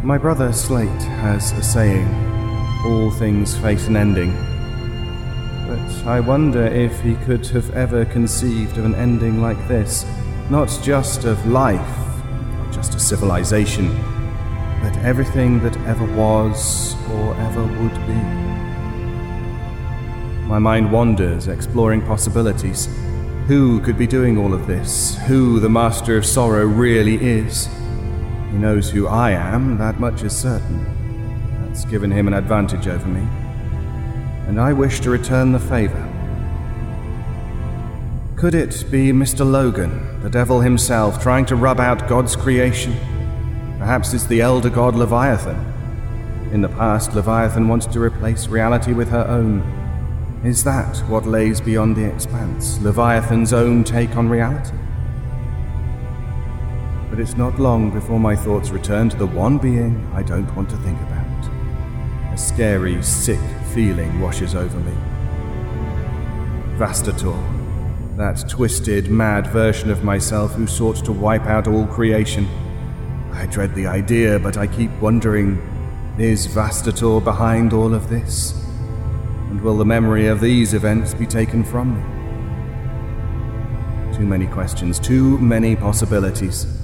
My 0.08 0.16
brother 0.16 0.54
Slate 0.54 1.02
has 1.20 1.52
a 1.52 1.62
saying 1.62 2.08
all 2.86 3.10
things 3.10 3.58
face 3.58 3.88
an 3.88 3.96
ending. 3.98 4.32
But 5.68 6.06
I 6.06 6.18
wonder 6.18 6.64
if 6.64 6.98
he 7.02 7.14
could 7.26 7.46
have 7.48 7.68
ever 7.76 8.06
conceived 8.06 8.78
of 8.78 8.86
an 8.86 8.94
ending 8.94 9.42
like 9.42 9.58
this. 9.68 10.06
Not 10.48 10.70
just 10.82 11.24
of 11.24 11.46
life, 11.46 12.22
not 12.54 12.72
just 12.72 12.94
a 12.94 12.98
civilization, 12.98 13.94
but 14.80 14.96
everything 15.04 15.62
that 15.62 15.76
ever 15.80 16.06
was 16.16 16.94
or 17.10 17.34
ever 17.34 17.64
would 17.64 17.94
be. 18.06 18.18
My 20.48 20.58
mind 20.58 20.90
wanders, 20.90 21.48
exploring 21.48 22.00
possibilities. 22.00 22.88
Who 23.46 23.78
could 23.80 23.98
be 23.98 24.06
doing 24.06 24.38
all 24.38 24.54
of 24.54 24.66
this? 24.66 25.18
Who 25.26 25.60
the 25.60 25.68
Master 25.68 26.16
of 26.16 26.24
Sorrow 26.24 26.64
really 26.64 27.16
is? 27.16 27.68
He 28.50 28.56
knows 28.56 28.90
who 28.90 29.06
I 29.06 29.32
am, 29.32 29.76
that 29.78 30.00
much 30.00 30.22
is 30.22 30.36
certain. 30.36 30.84
That's 31.66 31.84
given 31.84 32.10
him 32.10 32.26
an 32.26 32.34
advantage 32.34 32.88
over 32.88 33.06
me. 33.06 33.26
And 34.46 34.60
I 34.60 34.72
wish 34.72 35.00
to 35.00 35.10
return 35.10 35.52
the 35.52 35.58
favor. 35.58 36.04
Could 38.36 38.54
it 38.54 38.84
be 38.90 39.12
Mr. 39.12 39.48
Logan, 39.48 40.22
the 40.22 40.30
devil 40.30 40.60
himself, 40.60 41.20
trying 41.22 41.44
to 41.46 41.56
rub 41.56 41.80
out 41.80 42.08
God's 42.08 42.36
creation? 42.36 42.96
Perhaps 43.78 44.14
it's 44.14 44.26
the 44.26 44.40
elder 44.40 44.70
god 44.70 44.94
Leviathan. 44.94 45.58
In 46.52 46.62
the 46.62 46.68
past, 46.68 47.14
Leviathan 47.14 47.68
wants 47.68 47.84
to 47.86 48.00
replace 48.00 48.46
reality 48.46 48.92
with 48.92 49.10
her 49.10 49.26
own. 49.28 49.60
Is 50.44 50.64
that 50.64 50.96
what 51.08 51.26
lays 51.26 51.60
beyond 51.60 51.96
the 51.96 52.04
expanse? 52.04 52.80
Leviathan's 52.80 53.52
own 53.52 53.84
take 53.84 54.16
on 54.16 54.28
reality? 54.28 54.76
But 57.18 57.24
it's 57.24 57.36
not 57.36 57.58
long 57.58 57.90
before 57.90 58.20
my 58.20 58.36
thoughts 58.36 58.70
return 58.70 59.08
to 59.08 59.16
the 59.16 59.26
one 59.26 59.58
being 59.58 60.08
I 60.14 60.22
don't 60.22 60.54
want 60.54 60.70
to 60.70 60.76
think 60.76 61.00
about. 61.00 61.50
A 62.32 62.38
scary, 62.38 63.02
sick 63.02 63.40
feeling 63.74 64.20
washes 64.20 64.54
over 64.54 64.78
me. 64.78 64.92
Vastator, 66.76 67.36
that 68.16 68.48
twisted, 68.48 69.10
mad 69.10 69.48
version 69.48 69.90
of 69.90 70.04
myself 70.04 70.52
who 70.52 70.68
sought 70.68 71.04
to 71.06 71.10
wipe 71.10 71.46
out 71.46 71.66
all 71.66 71.88
creation. 71.88 72.46
I 73.32 73.46
dread 73.46 73.74
the 73.74 73.88
idea, 73.88 74.38
but 74.38 74.56
I 74.56 74.68
keep 74.68 74.92
wondering 75.00 75.58
is 76.20 76.46
Vastator 76.46 77.18
behind 77.24 77.72
all 77.72 77.94
of 77.94 78.08
this? 78.08 78.52
And 79.50 79.60
will 79.60 79.76
the 79.76 79.84
memory 79.84 80.28
of 80.28 80.40
these 80.40 80.72
events 80.72 81.14
be 81.14 81.26
taken 81.26 81.64
from 81.64 81.96
me? 81.96 82.02
Too 84.16 84.24
many 84.24 84.46
questions, 84.46 85.00
too 85.00 85.36
many 85.38 85.74
possibilities. 85.74 86.77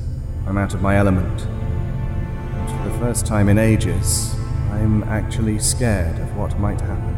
I'm 0.46 0.58
out 0.58 0.74
of 0.74 0.82
my 0.82 0.96
element. 0.96 1.42
And 1.42 2.70
for 2.70 2.88
the 2.88 2.98
first 2.98 3.26
time 3.26 3.48
in 3.48 3.58
ages, 3.58 4.34
I'm 4.70 5.02
actually 5.04 5.58
scared 5.58 6.18
of 6.18 6.36
what 6.36 6.58
might 6.58 6.80
happen. 6.80 7.14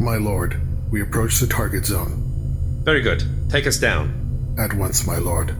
My 0.00 0.16
lord, 0.16 0.60
we 0.90 1.02
approach 1.02 1.38
the 1.38 1.46
target 1.46 1.86
zone. 1.86 2.22
Very 2.84 3.02
good. 3.02 3.24
Take 3.48 3.66
us 3.66 3.78
down. 3.78 4.54
At 4.58 4.72
once, 4.72 5.06
my 5.06 5.18
lord. 5.18 5.54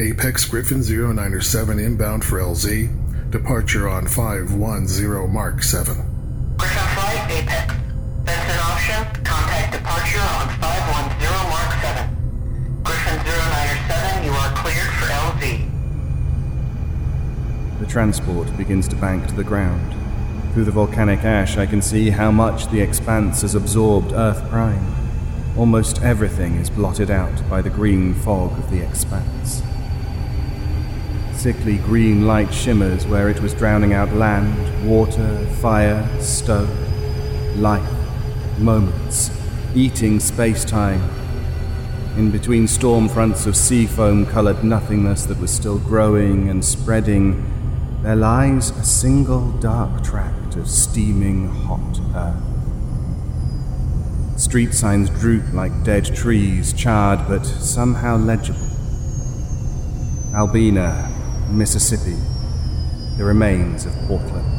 Apex 0.00 0.44
Griffin 0.46 0.82
097 0.82 1.78
inbound 1.78 2.24
for 2.24 2.38
LZ. 2.40 3.30
Departure 3.30 3.88
on 3.88 4.06
510 4.06 5.32
Mark 5.32 5.62
7. 5.62 6.11
The 17.82 17.88
transport 17.88 18.56
begins 18.56 18.86
to 18.88 18.96
bank 18.96 19.26
to 19.26 19.34
the 19.34 19.42
ground. 19.42 19.92
Through 20.54 20.66
the 20.66 20.70
volcanic 20.70 21.24
ash, 21.24 21.56
I 21.56 21.66
can 21.66 21.82
see 21.82 22.10
how 22.10 22.30
much 22.30 22.68
the 22.68 22.80
expanse 22.80 23.42
has 23.42 23.56
absorbed 23.56 24.12
Earth 24.12 24.48
Prime. 24.50 24.86
Almost 25.58 26.00
everything 26.00 26.54
is 26.58 26.70
blotted 26.70 27.10
out 27.10 27.42
by 27.50 27.60
the 27.60 27.70
green 27.70 28.14
fog 28.14 28.56
of 28.56 28.70
the 28.70 28.80
expanse. 28.80 29.64
Sickly 31.32 31.78
green 31.78 32.24
light 32.24 32.54
shimmers 32.54 33.04
where 33.04 33.28
it 33.28 33.40
was 33.40 33.52
drowning 33.52 33.92
out 33.94 34.12
land, 34.12 34.88
water, 34.88 35.44
fire, 35.60 36.08
stone, 36.20 36.70
life, 37.60 38.60
moments, 38.60 39.36
eating 39.74 40.20
space 40.20 40.64
time. 40.64 41.02
In 42.16 42.30
between 42.30 42.68
storm 42.68 43.08
fronts 43.08 43.46
of 43.46 43.56
sea 43.56 43.86
foam 43.86 44.24
colored 44.24 44.62
nothingness 44.62 45.26
that 45.26 45.40
was 45.40 45.50
still 45.50 45.80
growing 45.80 46.48
and 46.48 46.64
spreading, 46.64 47.61
there 48.02 48.16
lies 48.16 48.70
a 48.70 48.84
single 48.84 49.52
dark 49.58 50.02
tract 50.02 50.56
of 50.56 50.68
steaming 50.68 51.46
hot 51.48 52.00
earth. 52.16 52.42
Street 54.40 54.74
signs 54.74 55.08
droop 55.08 55.44
like 55.52 55.84
dead 55.84 56.04
trees, 56.04 56.72
charred 56.72 57.20
but 57.28 57.44
somehow 57.44 58.16
legible. 58.16 58.58
Albina, 60.34 61.08
Mississippi, 61.48 62.16
the 63.18 63.24
remains 63.24 63.86
of 63.86 63.92
Portland. 64.08 64.51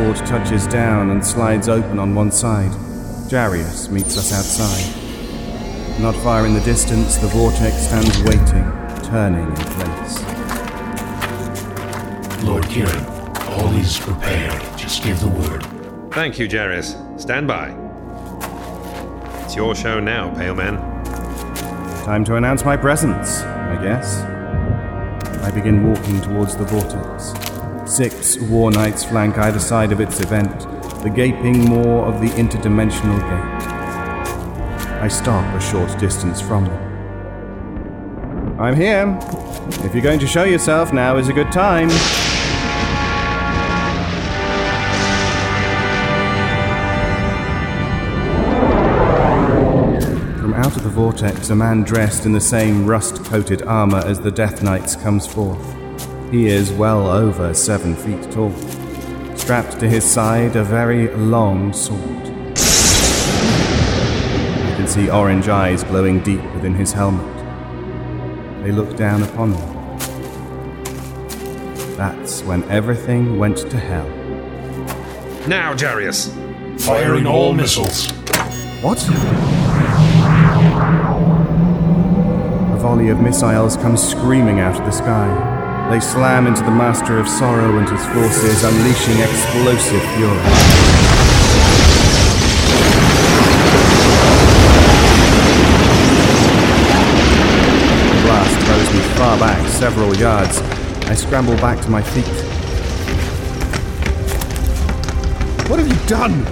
Transport 0.00 0.28
touches 0.28 0.66
down 0.66 1.10
and 1.10 1.24
slides 1.24 1.68
open 1.68 1.98
on 1.98 2.14
one 2.14 2.32
side. 2.32 2.70
Jarius 3.28 3.90
meets 3.90 4.16
us 4.16 4.32
outside. 4.32 6.00
Not 6.00 6.14
far 6.16 6.46
in 6.46 6.54
the 6.54 6.60
distance, 6.60 7.16
the 7.16 7.26
vortex 7.26 7.76
stands 7.76 8.18
waiting, 8.22 8.64
turning 9.04 9.46
in 9.46 9.54
place. 9.54 10.22
Lord 12.44 12.64
Kieran, 12.68 13.04
all 13.50 13.76
is 13.76 13.98
prepared. 13.98 14.60
Just 14.78 15.02
give 15.02 15.20
the 15.20 15.28
word. 15.28 15.64
Thank 16.12 16.38
you, 16.38 16.48
Jarius. 16.48 16.96
Stand 17.20 17.46
by. 17.46 17.76
It's 19.44 19.54
your 19.54 19.74
show 19.74 20.00
now, 20.00 20.34
Pale 20.34 20.54
Man. 20.54 20.76
Time 22.04 22.24
to 22.24 22.36
announce 22.36 22.64
my 22.64 22.76
presence, 22.76 23.42
I 23.42 23.78
guess. 23.82 24.22
I 25.42 25.50
begin 25.50 25.86
walking 25.86 26.20
towards 26.22 26.56
the 26.56 26.64
vortex. 26.64 27.49
Six 27.90 28.38
war 28.38 28.70
knights 28.70 29.02
flank 29.02 29.36
either 29.36 29.58
side 29.58 29.90
of 29.90 30.00
its 30.00 30.20
event, 30.20 30.60
the 31.02 31.10
gaping 31.10 31.68
maw 31.68 32.04
of 32.04 32.20
the 32.20 32.28
interdimensional 32.28 33.18
gate. 33.18 33.66
I 35.02 35.08
stop 35.08 35.44
a 35.56 35.60
short 35.60 35.98
distance 35.98 36.40
from 36.40 36.66
them. 36.66 38.60
I'm 38.60 38.76
here. 38.76 39.18
If 39.84 39.92
you're 39.92 40.04
going 40.04 40.20
to 40.20 40.26
show 40.28 40.44
yourself, 40.44 40.92
now 40.92 41.16
is 41.16 41.28
a 41.28 41.32
good 41.32 41.50
time. 41.50 41.88
From 50.38 50.54
out 50.54 50.76
of 50.76 50.84
the 50.84 50.90
vortex, 50.90 51.50
a 51.50 51.56
man 51.56 51.82
dressed 51.82 52.24
in 52.24 52.32
the 52.32 52.40
same 52.40 52.86
rust 52.86 53.24
coated 53.24 53.62
armor 53.62 53.98
as 54.06 54.20
the 54.20 54.30
Death 54.30 54.62
Knights 54.62 54.94
comes 54.94 55.26
forth. 55.26 55.79
He 56.30 56.46
is 56.46 56.70
well 56.70 57.08
over 57.08 57.52
seven 57.52 57.96
feet 57.96 58.30
tall. 58.30 58.54
Strapped 59.36 59.80
to 59.80 59.88
his 59.88 60.04
side, 60.08 60.54
a 60.54 60.62
very 60.62 61.08
long 61.16 61.72
sword. 61.72 62.28
You 62.28 62.54
can 64.76 64.86
see 64.86 65.10
orange 65.10 65.48
eyes 65.48 65.82
glowing 65.82 66.20
deep 66.20 66.40
within 66.54 66.72
his 66.72 66.92
helmet. 66.92 67.26
They 68.62 68.70
look 68.70 68.96
down 68.96 69.24
upon 69.24 69.50
me. 69.50 69.58
That's 71.96 72.44
when 72.44 72.62
everything 72.70 73.36
went 73.36 73.68
to 73.68 73.76
hell. 73.76 74.08
Now, 75.48 75.74
Jarius! 75.74 76.30
Firing 76.80 77.26
all 77.26 77.52
missiles. 77.52 78.08
What? 78.82 79.04
A 82.72 82.78
volley 82.78 83.08
of 83.08 83.18
missiles 83.20 83.76
comes 83.76 84.00
screaming 84.00 84.60
out 84.60 84.78
of 84.78 84.86
the 84.86 84.92
sky. 84.92 85.59
They 85.90 85.98
slam 85.98 86.46
into 86.46 86.62
the 86.62 86.70
Master 86.70 87.18
of 87.18 87.28
Sorrow 87.28 87.78
and 87.78 87.88
his 87.88 88.06
forces, 88.06 88.62
unleashing 88.62 89.18
explosive 89.18 90.00
fury. 90.14 90.36
The 98.06 98.22
blast 98.22 98.56
throws 98.66 98.94
me 98.94 99.00
far 99.16 99.36
back, 99.40 99.66
several 99.66 100.14
yards. 100.14 100.60
I 101.08 101.14
scramble 101.14 101.56
back 101.56 101.80
to 101.82 101.90
my 101.90 102.02
feet. 102.02 102.24
What 105.68 105.80
have 105.80 105.88
you 105.88 105.98
done? 106.06 106.46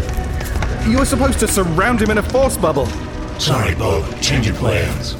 You 0.90 0.98
were 0.98 1.04
supposed 1.04 1.38
to 1.38 1.46
surround 1.46 2.02
him 2.02 2.10
in 2.10 2.18
a 2.18 2.24
force 2.24 2.56
bubble. 2.56 2.86
Sorry, 3.38 3.76
Bo. 3.76 4.04
Change 4.20 4.48
your 4.48 4.56
plans. 4.56 5.14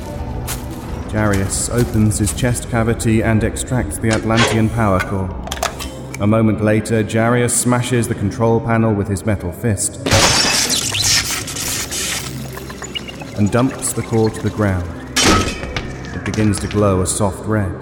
Jarius 1.08 1.70
opens 1.70 2.18
his 2.18 2.34
chest 2.34 2.68
cavity 2.68 3.22
and 3.22 3.42
extracts 3.42 3.96
the 3.96 4.10
Atlantean 4.10 4.68
power 4.68 5.00
core. 5.00 5.30
A 6.20 6.26
moment 6.26 6.62
later, 6.62 7.02
Jarius 7.02 7.52
smashes 7.52 8.08
the 8.08 8.14
control 8.14 8.60
panel 8.60 8.92
with 8.92 9.08
his 9.08 9.24
metal 9.24 9.50
fist 9.50 9.96
and 13.38 13.50
dumps 13.50 13.94
the 13.94 14.02
core 14.02 14.28
to 14.28 14.42
the 14.42 14.50
ground. 14.50 14.86
It 16.14 16.24
begins 16.24 16.60
to 16.60 16.66
glow 16.66 17.00
a 17.00 17.06
soft 17.06 17.46
red. 17.46 17.72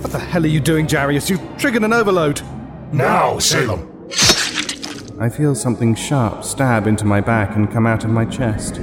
What 0.00 0.12
the 0.12 0.18
hell 0.18 0.44
are 0.44 0.46
you 0.46 0.60
doing, 0.60 0.86
Jarius? 0.86 1.28
You've 1.28 1.42
triggered 1.58 1.82
an 1.82 1.92
overload. 1.92 2.42
Now, 2.92 3.40
Salem. 3.40 3.90
I 5.18 5.28
feel 5.28 5.54
something 5.54 5.94
sharp 5.94 6.44
stab 6.44 6.86
into 6.86 7.04
my 7.04 7.20
back 7.20 7.56
and 7.56 7.70
come 7.72 7.86
out 7.86 8.04
of 8.04 8.10
my 8.10 8.24
chest. 8.24 8.80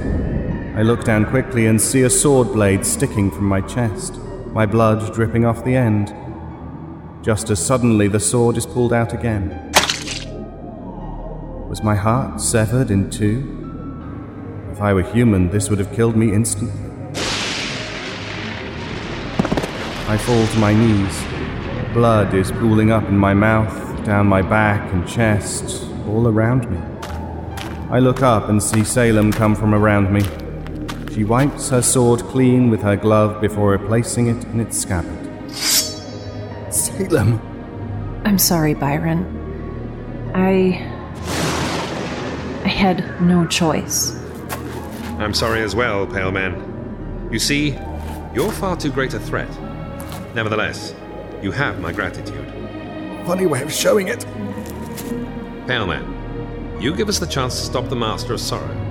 I 0.74 0.80
look 0.80 1.04
down 1.04 1.26
quickly 1.26 1.66
and 1.66 1.78
see 1.78 2.00
a 2.00 2.08
sword 2.08 2.54
blade 2.54 2.86
sticking 2.86 3.30
from 3.30 3.44
my 3.44 3.60
chest, 3.60 4.18
my 4.54 4.64
blood 4.64 5.12
dripping 5.12 5.44
off 5.44 5.66
the 5.66 5.76
end. 5.76 6.14
Just 7.22 7.50
as 7.50 7.64
suddenly, 7.64 8.08
the 8.08 8.18
sword 8.18 8.56
is 8.56 8.64
pulled 8.64 8.94
out 8.94 9.12
again. 9.12 9.70
Was 11.68 11.82
my 11.82 11.94
heart 11.94 12.40
severed 12.40 12.90
in 12.90 13.10
two? 13.10 14.70
If 14.72 14.80
I 14.80 14.94
were 14.94 15.02
human, 15.02 15.50
this 15.50 15.68
would 15.68 15.78
have 15.78 15.92
killed 15.92 16.16
me 16.16 16.32
instantly. 16.32 16.72
I 20.08 20.16
fall 20.16 20.46
to 20.46 20.58
my 20.58 20.72
knees. 20.72 21.22
Blood 21.92 22.32
is 22.32 22.50
pooling 22.50 22.90
up 22.90 23.04
in 23.04 23.18
my 23.18 23.34
mouth, 23.34 24.06
down 24.06 24.26
my 24.26 24.40
back 24.40 24.90
and 24.94 25.06
chest, 25.06 25.86
all 26.08 26.28
around 26.28 26.70
me. 26.70 26.78
I 27.90 27.98
look 27.98 28.22
up 28.22 28.48
and 28.48 28.62
see 28.62 28.84
Salem 28.84 29.32
come 29.32 29.54
from 29.54 29.74
around 29.74 30.10
me. 30.10 30.22
She 31.12 31.24
wipes 31.24 31.68
her 31.68 31.82
sword 31.82 32.20
clean 32.20 32.70
with 32.70 32.80
her 32.80 32.96
glove 32.96 33.38
before 33.42 33.72
replacing 33.72 34.28
it 34.28 34.44
in 34.44 34.60
its 34.60 34.78
scabbard. 34.78 35.52
Salem! 36.72 37.38
I'm 38.24 38.38
sorry, 38.38 38.72
Byron. 38.72 40.32
I. 40.34 40.88
I 42.64 42.68
had 42.68 43.20
no 43.20 43.46
choice. 43.46 44.16
I'm 45.18 45.34
sorry 45.34 45.60
as 45.60 45.76
well, 45.76 46.06
Pale 46.06 46.30
Man. 46.30 47.28
You 47.30 47.38
see, 47.38 47.78
you're 48.34 48.50
far 48.50 48.78
too 48.78 48.90
great 48.90 49.12
a 49.12 49.20
threat. 49.20 49.50
Nevertheless, 50.34 50.94
you 51.42 51.52
have 51.52 51.78
my 51.78 51.92
gratitude. 51.92 52.48
Funny 53.26 53.44
way 53.44 53.60
of 53.60 53.70
showing 53.70 54.08
it. 54.08 54.24
Pale 55.66 55.88
Man, 55.88 56.80
you 56.80 56.96
give 56.96 57.10
us 57.10 57.18
the 57.18 57.26
chance 57.26 57.56
to 57.56 57.66
stop 57.66 57.90
the 57.90 57.96
Master 57.96 58.32
of 58.32 58.40
Sorrow. 58.40 58.81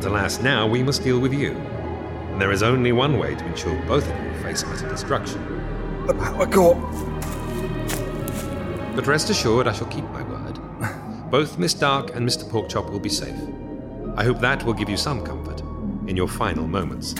But 0.00 0.12
alas, 0.12 0.40
now 0.40 0.66
we 0.66 0.82
must 0.82 1.04
deal 1.04 1.18
with 1.18 1.34
you. 1.34 1.50
And 1.50 2.40
there 2.40 2.52
is 2.52 2.62
only 2.62 2.90
one 2.90 3.18
way 3.18 3.34
to 3.34 3.44
ensure 3.44 3.78
both 3.82 4.10
of 4.10 4.24
you 4.24 4.32
face 4.42 4.64
utter 4.66 4.88
destruction. 4.88 6.06
The 6.06 6.14
power 6.14 6.46
core. 6.46 6.76
But 8.96 9.06
rest 9.06 9.28
assured, 9.28 9.68
I 9.68 9.72
shall 9.72 9.88
keep 9.88 10.04
my 10.04 10.22
word. 10.22 10.58
Both 11.30 11.58
Miss 11.58 11.74
Drake 11.74 12.14
and 12.14 12.26
Mr. 12.26 12.48
Porkchop 12.48 12.88
will 12.90 12.98
be 12.98 13.10
safe. 13.10 13.36
I 14.16 14.24
hope 14.24 14.40
that 14.40 14.64
will 14.64 14.72
give 14.72 14.88
you 14.88 14.96
some 14.96 15.22
comfort 15.22 15.60
in 16.08 16.16
your 16.16 16.28
final 16.28 16.66
moments. 16.66 17.14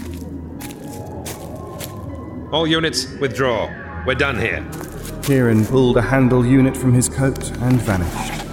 All 2.51 2.67
units, 2.67 3.13
withdraw. 3.19 3.71
We're 4.07 4.15
done 4.15 4.39
here. 4.39 4.67
Kieran 5.23 5.67
pulled 5.67 5.99
a 5.99 6.03
handle 6.03 6.47
unit 6.47 6.75
from 6.75 6.95
his 6.95 7.11
coat 7.11 7.51
and 7.59 7.79
vanished. 7.83 8.50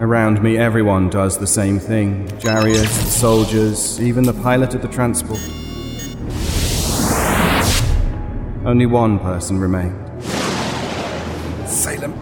Around 0.00 0.42
me, 0.42 0.58
everyone 0.58 1.08
does 1.08 1.38
the 1.38 1.46
same 1.46 1.78
thing 1.78 2.28
Jarius, 2.38 2.82
the 2.82 3.10
soldiers, 3.10 4.00
even 4.00 4.24
the 4.24 4.34
pilot 4.34 4.74
of 4.74 4.82
the 4.82 4.88
transport. 4.88 5.40
Only 8.66 8.84
one 8.84 9.18
person 9.18 9.58
remained. 9.58 10.22
Salem. 11.66 12.12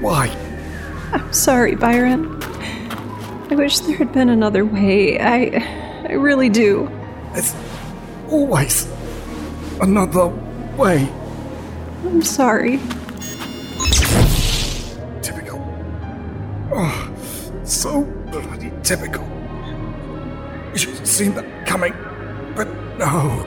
Why? 0.00 0.28
I'm 1.12 1.32
sorry, 1.32 1.74
Byron. 1.74 2.40
I 3.50 3.54
wish 3.56 3.80
there 3.80 3.96
had 3.96 4.12
been 4.12 4.28
another 4.28 4.64
way. 4.64 5.18
I. 5.18 5.86
I 6.08 6.12
really 6.12 6.48
do. 6.48 6.88
There's 7.32 7.54
always 8.30 8.86
another 9.80 10.28
way. 10.76 11.08
I'm 12.04 12.22
sorry. 12.22 12.78
Typical. 18.88 19.22
You 20.72 20.78
should 20.78 20.94
have 20.94 21.06
seen 21.06 21.34
that 21.34 21.66
coming. 21.66 21.92
But 22.56 22.68
no. 22.96 23.44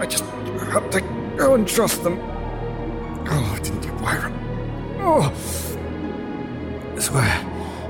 I 0.00 0.06
just 0.06 0.24
had 0.24 0.90
to 0.92 1.00
go 1.36 1.54
and 1.54 1.68
trust 1.68 2.02
them. 2.02 2.18
Oh, 3.28 3.58
didn't 3.62 3.84
you, 3.84 3.92
Byron? 3.92 4.32
Oh. 5.00 5.30
I 6.96 6.98
swear, 6.98 7.26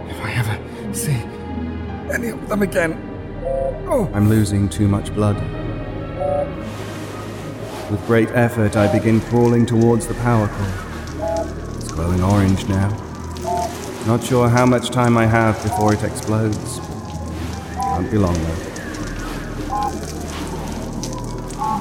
if 0.09 0.21
I 0.21 0.33
ever 0.33 0.95
see 0.95 1.13
any 2.13 2.31
of 2.31 2.49
them 2.49 2.63
again. 2.63 2.93
Oh. 3.89 4.11
I'm 4.13 4.29
losing 4.29 4.69
too 4.69 4.89
much 4.89 5.15
blood. 5.15 5.37
With 7.89 8.05
great 8.09 8.31
effort, 8.31 8.77
I 8.77 8.93
begin 8.93 9.21
crawling 9.21 9.65
towards 9.65 10.09
the 10.09 10.15
power 10.15 10.49
core. 10.49 11.77
It's 11.77 11.93
glowing 11.93 12.21
orange 12.21 12.67
now. 12.67 13.04
Not 14.07 14.23
sure 14.23 14.51
how 14.51 14.67
much 14.67 14.91
time 14.91 15.17
I 15.17 15.25
have 15.25 15.63
before 15.63 15.95
it 15.95 16.03
explodes. 16.03 16.79
Won't 17.77 18.11
be 18.11 18.19
long 18.19 18.35
though. 18.35 18.75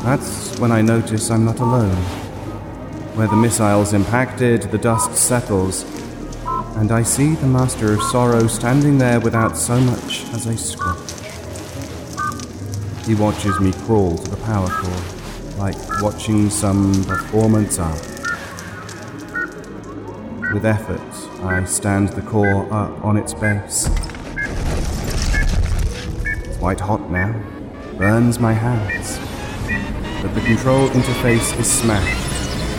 That's 0.03 0.57
when 0.57 0.71
I 0.71 0.81
notice 0.81 1.29
I'm 1.29 1.43
not 1.43 1.59
alone. 1.59 1.97
Where 3.15 3.27
the 3.27 3.35
missiles 3.35 3.93
impacted, 3.93 4.63
the 4.63 4.77
dust 4.77 5.15
settles, 5.15 5.83
and 6.77 6.91
I 6.91 7.03
see 7.03 7.35
the 7.35 7.45
Master 7.45 7.93
of 7.93 8.01
Sorrow 8.03 8.47
standing 8.47 8.97
there 8.97 9.19
without 9.19 9.57
so 9.57 9.79
much 9.81 10.23
as 10.33 10.45
a 10.45 10.57
scratch. 10.57 11.11
He 13.05 13.15
watches 13.15 13.59
me 13.59 13.73
crawl 13.85 14.17
to 14.17 14.31
the 14.31 14.37
power 14.37 14.69
core, 14.69 15.59
like 15.59 15.75
watching 16.01 16.49
some 16.49 17.03
performance 17.03 17.79
art. 17.79 18.01
With 20.53 20.65
effort, 20.65 21.12
I 21.45 21.65
stand 21.65 22.09
the 22.09 22.21
core 22.21 22.71
up 22.73 23.03
on 23.03 23.17
its 23.17 23.33
base. 23.33 23.89
It's 26.45 26.57
white 26.59 26.79
hot 26.79 27.11
now, 27.11 27.33
burns 27.97 28.39
my 28.39 28.53
hands, 28.53 29.19
but 30.21 30.33
the 30.33 30.41
control 30.41 30.87
interface 30.89 31.59
is 31.59 31.69
smashed. 31.69 32.31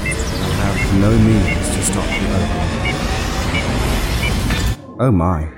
I 0.03 0.48
have 0.64 0.94
no 0.98 1.11
means 1.18 1.68
to 1.77 1.83
stop 1.83 2.07
the 2.09 2.27
overload. 4.88 5.00
Oh 5.00 5.12
my. 5.12 5.50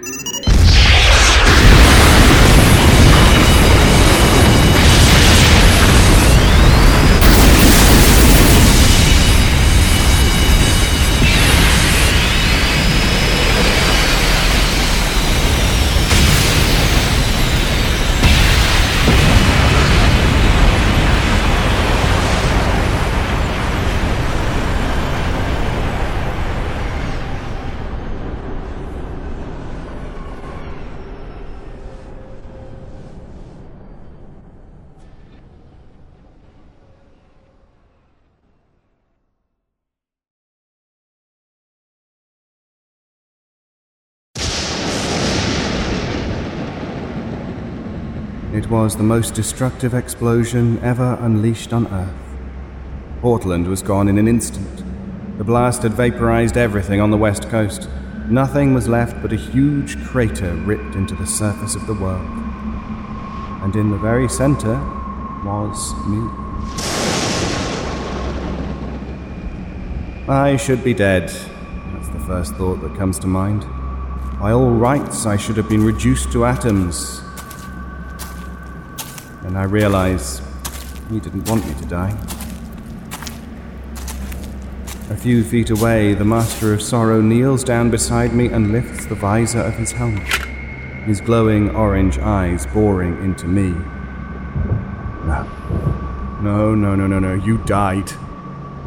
Was 48.87 48.97
the 48.97 49.03
most 49.03 49.35
destructive 49.35 49.95
explosion 49.95 50.79
ever 50.79 51.19
unleashed 51.21 51.73
on 51.73 51.89
Earth. 51.89 52.39
Portland 53.21 53.67
was 53.67 53.83
gone 53.83 54.07
in 54.07 54.17
an 54.17 54.29
instant. 54.29 54.85
The 55.39 55.43
blast 55.43 55.83
had 55.83 55.95
vaporized 55.95 56.57
everything 56.57 57.01
on 57.01 57.11
the 57.11 57.17
west 57.17 57.49
coast. 57.49 57.89
Nothing 58.29 58.75
was 58.75 58.87
left 58.87 59.21
but 59.21 59.33
a 59.33 59.37
huge 59.37 60.01
crater 60.05 60.55
ripped 60.55 60.95
into 60.95 61.17
the 61.17 61.27
surface 61.27 61.75
of 61.75 61.89
the 61.89 61.95
world. 61.95 62.31
And 63.65 63.75
in 63.75 63.91
the 63.91 63.99
very 63.99 64.29
center 64.29 64.75
was 65.45 65.93
me. 66.07 66.23
I 70.29 70.57
should 70.57 70.85
be 70.85 70.95
dead. 70.95 71.29
That's 71.93 72.09
the 72.11 72.23
first 72.25 72.55
thought 72.55 72.81
that 72.83 72.95
comes 72.95 73.19
to 73.19 73.27
mind. 73.27 73.63
By 74.39 74.53
all 74.53 74.71
rights, 74.71 75.27
I 75.27 75.37
should 75.37 75.57
have 75.57 75.69
been 75.69 75.83
reduced 75.83 76.31
to 76.31 76.45
atoms, 76.45 77.21
and 79.57 79.63
I 79.63 79.65
realize 79.65 80.43
he 81.09 81.19
didn't 81.19 81.49
want 81.49 81.67
me 81.67 81.73
to 81.73 81.87
die. 81.87 82.15
A 85.09 85.17
few 85.17 85.43
feet 85.43 85.71
away, 85.71 86.13
the 86.13 86.27
Master 86.27 86.75
of 86.75 86.83
Sorrow 86.83 87.23
kneels 87.23 87.65
down 87.65 87.91
beside 87.91 88.35
me 88.35 88.49
and 88.49 88.71
lifts 88.71 89.07
the 89.07 89.15
visor 89.15 89.61
of 89.61 89.73
his 89.75 89.93
helmet, 89.93 90.29
his 91.07 91.23
glowing 91.23 91.75
orange 91.75 92.19
eyes 92.19 92.67
boring 92.67 93.17
into 93.25 93.47
me. 93.47 93.71
No. 95.25 95.49
No, 96.43 96.75
no, 96.75 96.95
no, 96.95 97.07
no, 97.07 97.19
no. 97.19 97.33
You 97.33 97.57
died. 97.65 98.13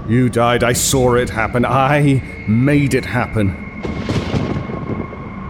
You 0.08 0.30
died. 0.30 0.64
I 0.64 0.74
saw 0.74 1.16
it 1.16 1.32
happen. 1.32 1.66
I 1.66 2.46
made 2.48 2.94
it 2.94 3.06
happen. 3.06 3.48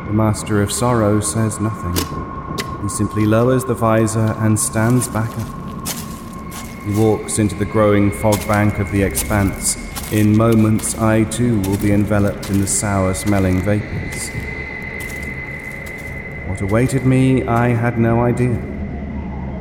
The 0.05 0.13
Master 0.13 0.61
of 0.61 0.71
Sorrow 0.71 1.19
says 1.19 1.59
nothing. 1.59 2.38
He 2.81 2.87
simply 2.87 3.25
lowers 3.25 3.65
the 3.65 3.73
visor 3.73 4.35
and 4.39 4.57
stands 4.57 5.07
back 5.09 5.29
up. 5.37 5.87
He 6.85 6.93
walks 6.97 7.37
into 7.37 7.55
the 7.55 7.65
growing 7.65 8.09
fog 8.09 8.39
bank 8.47 8.79
of 8.79 8.89
the 8.91 9.03
expanse. 9.03 9.75
In 10.13 10.35
moments, 10.35 10.97
I 10.97 11.25
too 11.25 11.59
will 11.61 11.77
be 11.77 11.91
enveloped 11.91 12.49
in 12.49 12.61
the 12.61 12.67
sour 12.67 13.13
smelling 13.13 13.61
vapors. 13.61 14.29
What 16.47 16.61
awaited 16.61 17.05
me, 17.05 17.43
I 17.43 17.69
had 17.69 17.99
no 17.99 18.21
idea. 18.21 18.57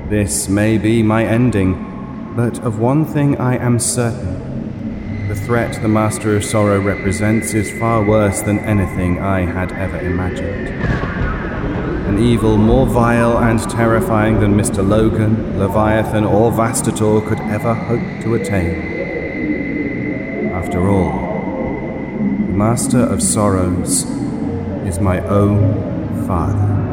This 0.08 0.48
may 0.48 0.78
be 0.78 1.02
my 1.02 1.24
ending, 1.24 2.32
but 2.36 2.60
of 2.60 2.78
one 2.78 3.04
thing 3.04 3.36
I 3.36 3.56
am 3.56 3.78
certain. 3.80 5.26
The 5.28 5.34
threat 5.34 5.82
the 5.82 5.88
Master 5.88 6.36
of 6.36 6.44
Sorrow 6.44 6.80
represents 6.80 7.52
is 7.52 7.70
far 7.78 8.02
worse 8.02 8.42
than 8.42 8.60
anything 8.60 9.18
I 9.18 9.40
had 9.40 9.72
ever 9.72 9.98
imagined 9.98 11.07
an 12.08 12.18
evil 12.18 12.56
more 12.56 12.86
vile 12.86 13.36
and 13.36 13.60
terrifying 13.68 14.40
than 14.40 14.54
Mr. 14.54 14.86
Logan, 14.86 15.58
Leviathan, 15.58 16.24
or 16.24 16.50
Vastator 16.50 17.20
could 17.28 17.38
ever 17.40 17.74
hope 17.74 18.22
to 18.22 18.34
attain. 18.34 18.98
After 20.54 20.88
all, 20.88 21.12
the 22.46 22.54
Master 22.54 23.00
of 23.00 23.22
Sorrows 23.22 24.04
is 24.86 24.98
my 25.00 25.20
own 25.26 26.26
father. 26.26 26.87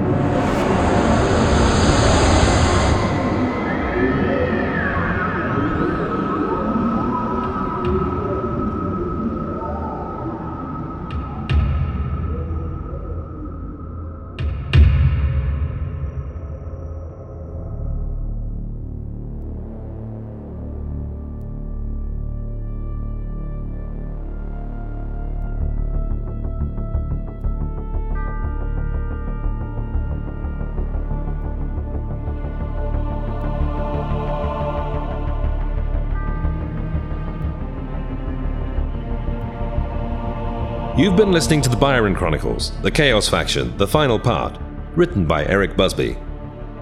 You've 41.05 41.15
been 41.15 41.31
listening 41.31 41.61
to 41.61 41.69
the 41.69 41.75
Byron 41.75 42.15
Chronicles, 42.15 42.71
The 42.81 42.89
Chaos 42.89 43.29
Faction, 43.29 43.77
the 43.77 43.87
final 43.87 44.17
part, 44.17 44.57
written 44.95 45.27
by 45.27 45.45
Eric 45.45 45.77
Busby. 45.77 46.17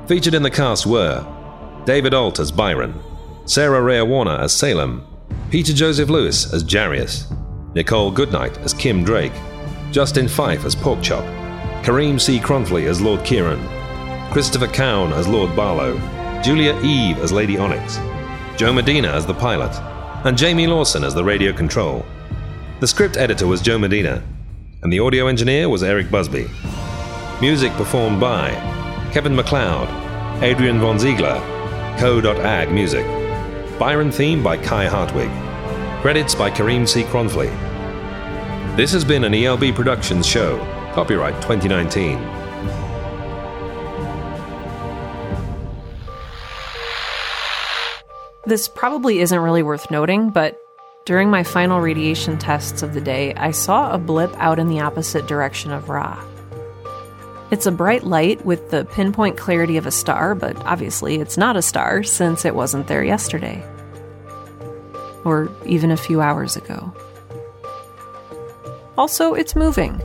Featured 0.07 0.33
in 0.33 0.41
the 0.41 0.49
cast 0.49 0.85
were 0.85 1.27
David 1.83 2.13
Ault 2.13 2.39
as 2.39 2.49
Byron, 2.49 2.97
Sarah 3.43 3.81
Rhea 3.81 4.05
Werner 4.05 4.39
as 4.39 4.55
Salem, 4.55 5.05
Peter 5.51 5.73
Joseph 5.73 6.09
Lewis 6.09 6.53
as 6.53 6.63
Jarius, 6.63 7.25
Nichole 7.73 8.13
Goodnight 8.13 8.57
as 8.59 8.73
Kim 8.73 9.03
Drake, 9.03 9.33
Justin 9.91 10.29
Fife 10.29 10.63
as 10.63 10.73
Porkchop, 10.73 11.25
Kareem 11.83 12.17
C. 12.17 12.39
Cronfley 12.39 12.87
as 12.87 13.01
Lord 13.01 13.25
Kieran, 13.25 13.59
Christopher 14.31 14.67
Cowan 14.67 15.11
as 15.11 15.27
Lord 15.27 15.53
Barlow, 15.53 15.97
Julia 16.41 16.79
Eve 16.81 17.17
as 17.17 17.33
Lady 17.33 17.57
Onyx, 17.57 17.97
Joe 18.55 18.71
Medina 18.71 19.09
as 19.09 19.25
the 19.25 19.33
pilot, 19.33 19.77
and 20.25 20.37
Jamie 20.37 20.67
Lawson 20.67 21.03
as 21.03 21.13
the 21.13 21.25
radio 21.25 21.51
control. 21.51 22.05
The 22.79 22.87
script 22.87 23.15
editor 23.17 23.47
was 23.47 23.61
Joe 23.61 23.77
Medina, 23.77 24.21
and 24.81 24.91
the 24.91 24.99
audio 24.99 25.27
engineer 25.27 25.69
was 25.69 25.83
Eric 25.83 26.11
Busby. 26.11 26.47
Music 27.39 27.71
performed 27.73 28.19
by 28.19 28.49
Kevin 29.13 29.35
MacLeod, 29.35 29.87
Adrian 30.43 30.79
Von 30.79 30.99
Ziegler, 30.99 31.39
Co.ag 31.97 32.71
Music. 32.71 33.05
Byron 33.79 34.11
theme 34.11 34.43
by 34.43 34.57
Kai 34.57 34.85
Hartwig. 34.85 35.29
Credits 36.01 36.35
by 36.35 36.49
Kareem 36.49 36.87
C. 36.87 37.03
Cronfley. 37.03 37.49
This 38.75 38.91
has 38.91 39.05
been 39.05 39.23
an 39.23 39.33
ELB 39.33 39.73
Productions 39.75 40.27
show. 40.27 40.57
Copyright 40.93 41.35
2019. 41.41 42.17
This 48.45 48.67
probably 48.67 49.19
isn't 49.19 49.39
really 49.39 49.63
worth 49.63 49.89
noting, 49.89 50.29
but 50.29 50.57
during 51.05 51.29
my 51.29 51.43
final 51.43 51.81
radiation 51.81 52.37
tests 52.37 52.81
of 52.81 52.93
the 52.93 53.01
day, 53.01 53.33
I 53.35 53.51
saw 53.51 53.91
a 53.91 53.97
blip 53.97 54.33
out 54.37 54.57
in 54.57 54.69
the 54.69 54.79
opposite 54.79 55.27
direction 55.27 55.71
of 55.71 55.89
Ra. 55.89 56.23
It's 57.51 57.65
a 57.65 57.71
bright 57.71 58.03
light 58.03 58.45
with 58.45 58.71
the 58.71 58.85
pinpoint 58.85 59.37
clarity 59.37 59.77
of 59.77 59.85
a 59.85 59.91
star, 59.91 60.33
but 60.33 60.55
obviously 60.65 61.15
it's 61.15 61.37
not 61.37 61.57
a 61.57 61.61
star 61.61 62.03
since 62.03 62.45
it 62.45 62.55
wasn't 62.55 62.87
there 62.87 63.03
yesterday. 63.03 63.63
Or 65.25 65.51
even 65.65 65.91
a 65.91 65.97
few 65.97 66.21
hours 66.21 66.55
ago. 66.55 66.93
Also, 68.97 69.33
it's 69.33 69.55
moving. 69.55 70.01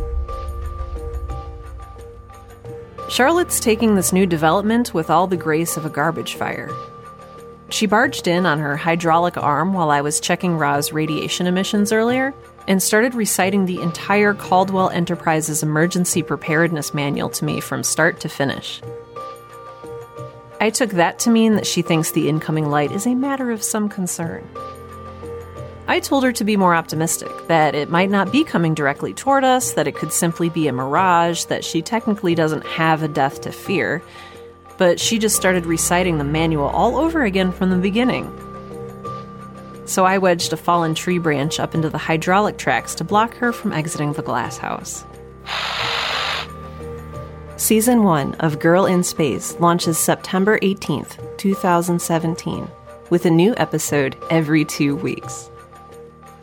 Charlotte's 3.08 3.60
taking 3.60 3.94
this 3.94 4.12
new 4.12 4.26
development 4.26 4.92
with 4.92 5.10
all 5.10 5.26
the 5.26 5.36
grace 5.36 5.76
of 5.76 5.86
a 5.86 5.90
garbage 5.90 6.34
fire. 6.34 6.70
She 7.70 7.86
barged 7.86 8.26
in 8.26 8.46
on 8.46 8.58
her 8.60 8.76
hydraulic 8.76 9.36
arm 9.36 9.74
while 9.74 9.90
I 9.90 10.00
was 10.00 10.20
checking 10.20 10.56
Ra's 10.56 10.92
radiation 10.92 11.46
emissions 11.46 11.92
earlier 11.92 12.34
and 12.66 12.82
started 12.82 13.14
reciting 13.14 13.66
the 13.66 13.80
entire 13.82 14.34
Caldwell 14.34 14.90
Enterprises 14.90 15.62
Emergency 15.62 16.22
Preparedness 16.22 16.94
Manual 16.94 17.28
to 17.30 17.44
me 17.44 17.60
from 17.60 17.82
start 17.82 18.20
to 18.20 18.28
finish. 18.28 18.80
I 20.60 20.70
took 20.70 20.90
that 20.90 21.18
to 21.20 21.30
mean 21.30 21.54
that 21.54 21.66
she 21.66 21.82
thinks 21.82 22.10
the 22.10 22.28
incoming 22.28 22.68
light 22.68 22.90
is 22.90 23.06
a 23.06 23.14
matter 23.14 23.50
of 23.50 23.62
some 23.62 23.88
concern. 23.88 24.48
I 25.86 26.00
told 26.00 26.24
her 26.24 26.32
to 26.32 26.44
be 26.44 26.56
more 26.56 26.74
optimistic, 26.74 27.30
that 27.46 27.74
it 27.74 27.88
might 27.88 28.10
not 28.10 28.32
be 28.32 28.44
coming 28.44 28.74
directly 28.74 29.14
toward 29.14 29.44
us, 29.44 29.72
that 29.72 29.88
it 29.88 29.94
could 29.94 30.12
simply 30.12 30.50
be 30.50 30.68
a 30.68 30.72
mirage, 30.72 31.44
that 31.44 31.64
she 31.64 31.80
technically 31.80 32.34
doesn't 32.34 32.66
have 32.66 33.02
a 33.02 33.08
death 33.08 33.40
to 33.42 33.52
fear, 33.52 34.02
but 34.78 34.98
she 34.98 35.18
just 35.18 35.36
started 35.36 35.66
reciting 35.66 36.16
the 36.16 36.24
manual 36.24 36.68
all 36.68 36.96
over 36.96 37.24
again 37.24 37.52
from 37.52 37.68
the 37.70 37.76
beginning. 37.76 38.32
So 39.84 40.06
I 40.06 40.16
wedged 40.18 40.52
a 40.52 40.56
fallen 40.56 40.94
tree 40.94 41.18
branch 41.18 41.60
up 41.60 41.74
into 41.74 41.90
the 41.90 41.98
hydraulic 41.98 42.58
tracks 42.58 42.94
to 42.96 43.04
block 43.04 43.34
her 43.36 43.52
from 43.52 43.72
exiting 43.72 44.12
the 44.12 44.22
glass 44.22 44.56
house. 44.56 45.04
Season 47.56 48.04
1 48.04 48.34
of 48.36 48.60
Girl 48.60 48.86
in 48.86 49.02
Space 49.02 49.58
launches 49.58 49.98
September 49.98 50.60
18th, 50.60 51.36
2017, 51.38 52.68
with 53.10 53.26
a 53.26 53.30
new 53.30 53.52
episode 53.56 54.16
every 54.30 54.64
two 54.64 54.94
weeks. 54.94 55.50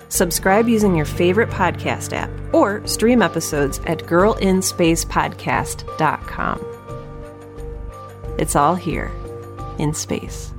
Subscribe 0.09 0.67
using 0.67 0.93
your 0.95 1.05
favorite 1.05 1.49
podcast 1.49 2.11
app 2.13 2.29
or 2.53 2.85
stream 2.87 3.21
episodes 3.21 3.79
at 3.85 3.99
girlinspacepodcast.com. 3.99 6.74
It's 8.37 8.55
all 8.55 8.75
here 8.75 9.11
in 9.79 9.93
space. 9.93 10.53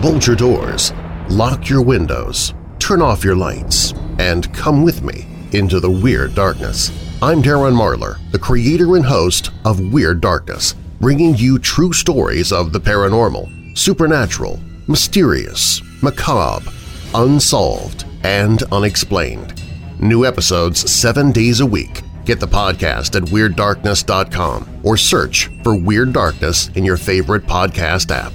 Bolt 0.00 0.26
your 0.26 0.36
doors, 0.36 0.92
lock 1.28 1.68
your 1.68 1.82
windows, 1.82 2.54
turn 2.78 3.02
off 3.02 3.24
your 3.24 3.36
lights, 3.36 3.92
and 4.18 4.52
come 4.54 4.82
with 4.82 5.02
me 5.02 5.26
into 5.52 5.80
the 5.80 5.90
Weird 5.90 6.34
Darkness. 6.34 6.90
I'm 7.22 7.42
Darren 7.42 7.74
Marlar, 7.74 8.18
the 8.32 8.38
creator 8.38 8.96
and 8.96 9.04
host 9.04 9.50
of 9.64 9.92
Weird 9.92 10.20
Darkness, 10.20 10.74
bringing 11.00 11.34
you 11.36 11.58
true 11.58 11.92
stories 11.92 12.52
of 12.52 12.72
the 12.72 12.80
paranormal, 12.80 13.76
supernatural, 13.76 14.60
mysterious, 14.88 15.82
macabre, 16.02 16.70
unsolved, 17.14 18.04
and 18.22 18.62
unexplained. 18.72 19.62
New 20.00 20.24
episodes 20.26 20.90
seven 20.90 21.32
days 21.32 21.60
a 21.60 21.66
week. 21.66 22.03
Get 22.24 22.40
the 22.40 22.46
podcast 22.46 23.16
at 23.16 23.28
WeirdDarkness.com 23.28 24.80
or 24.82 24.96
search 24.96 25.50
for 25.62 25.76
Weird 25.76 26.12
Darkness 26.14 26.68
in 26.68 26.84
your 26.84 26.96
favorite 26.96 27.44
podcast 27.44 28.10
app. 28.10 28.32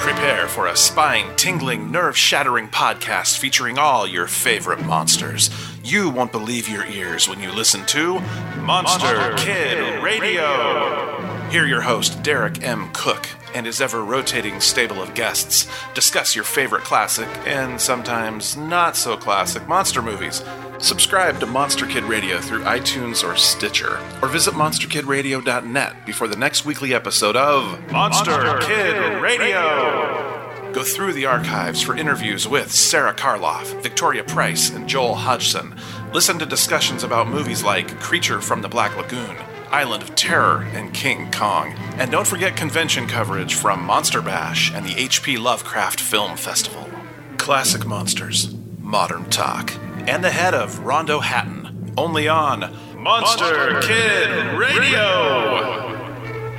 Prepare 0.00 0.48
for 0.48 0.66
a 0.68 0.76
spine-tingling, 0.76 1.90
nerve-shattering 1.90 2.68
podcast 2.68 3.36
featuring 3.38 3.78
all 3.78 4.06
your 4.06 4.26
favorite 4.26 4.82
monsters. 4.84 5.50
You 5.84 6.08
won't 6.08 6.32
believe 6.32 6.66
your 6.68 6.86
ears 6.86 7.28
when 7.28 7.40
you 7.40 7.52
listen 7.52 7.84
to 7.86 8.20
Monster, 8.60 9.34
Kid 9.36 10.02
Radio. 10.02 11.48
Hear 11.50 11.66
your 11.66 11.82
host, 11.82 12.22
Derek 12.22 12.62
M. 12.62 12.90
Koch, 12.92 13.28
and 13.54 13.66
his 13.66 13.82
ever-rotating 13.82 14.60
stable 14.60 15.02
of 15.02 15.14
guests 15.14 15.68
discuss 15.94 16.34
your 16.34 16.44
favorite 16.44 16.84
classic 16.84 17.28
and 17.44 17.80
sometimes 17.80 18.56
not-so-classic 18.56 19.68
monster 19.68 20.00
movies. 20.00 20.42
Subscribe 20.80 21.38
to 21.40 21.46
Monster 21.46 21.86
Kid 21.86 22.04
Radio 22.04 22.40
through 22.40 22.62
iTunes 22.62 23.22
or 23.22 23.36
Stitcher, 23.36 24.00
or 24.22 24.28
visit 24.28 24.54
monsterkidradio.net 24.54 26.06
before 26.06 26.26
the 26.26 26.36
next 26.36 26.64
weekly 26.64 26.94
episode 26.94 27.36
of 27.36 27.92
Monster, 27.92 28.58
Kid 28.62 29.20
Radio. 29.20 30.72
Go 30.72 30.82
through 30.82 31.12
the 31.12 31.26
archives 31.26 31.82
for 31.82 31.94
interviews 31.94 32.48
with 32.48 32.72
Sarah 32.72 33.12
Karloff, 33.12 33.82
Victoria 33.82 34.24
Price, 34.24 34.70
and 34.70 34.88
Joel 34.88 35.16
Hodgson. 35.16 35.74
Listen 36.14 36.38
to 36.38 36.46
discussions 36.46 37.04
about 37.04 37.28
movies 37.28 37.62
like 37.62 38.00
Creature 38.00 38.40
from 38.40 38.62
the 38.62 38.68
Black 38.68 38.96
Lagoon, 38.96 39.36
Island 39.70 40.02
of 40.02 40.14
Terror, 40.14 40.62
and 40.72 40.94
King 40.94 41.30
Kong. 41.30 41.74
And 41.98 42.10
don't 42.10 42.26
forget 42.26 42.56
convention 42.56 43.06
coverage 43.06 43.54
from 43.54 43.82
Monster 43.84 44.22
Bash 44.22 44.72
and 44.72 44.86
the 44.86 44.96
H.P. 44.98 45.36
Lovecraft 45.36 46.00
Film 46.00 46.38
Festival. 46.38 46.88
Classic 47.36 47.84
monsters, 47.84 48.54
modern 48.80 49.28
talk, 49.28 49.72
and 50.06 50.22
the 50.24 50.30
head 50.30 50.54
of 50.54 50.78
Rondo 50.80 51.20
Hatton, 51.20 51.92
only 51.96 52.28
on 52.28 52.60
Monster, 52.96 53.72
Monster 53.74 53.80
Kid 53.88 54.58
Radio. 54.58 54.80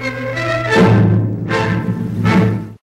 Radio. 0.02 0.91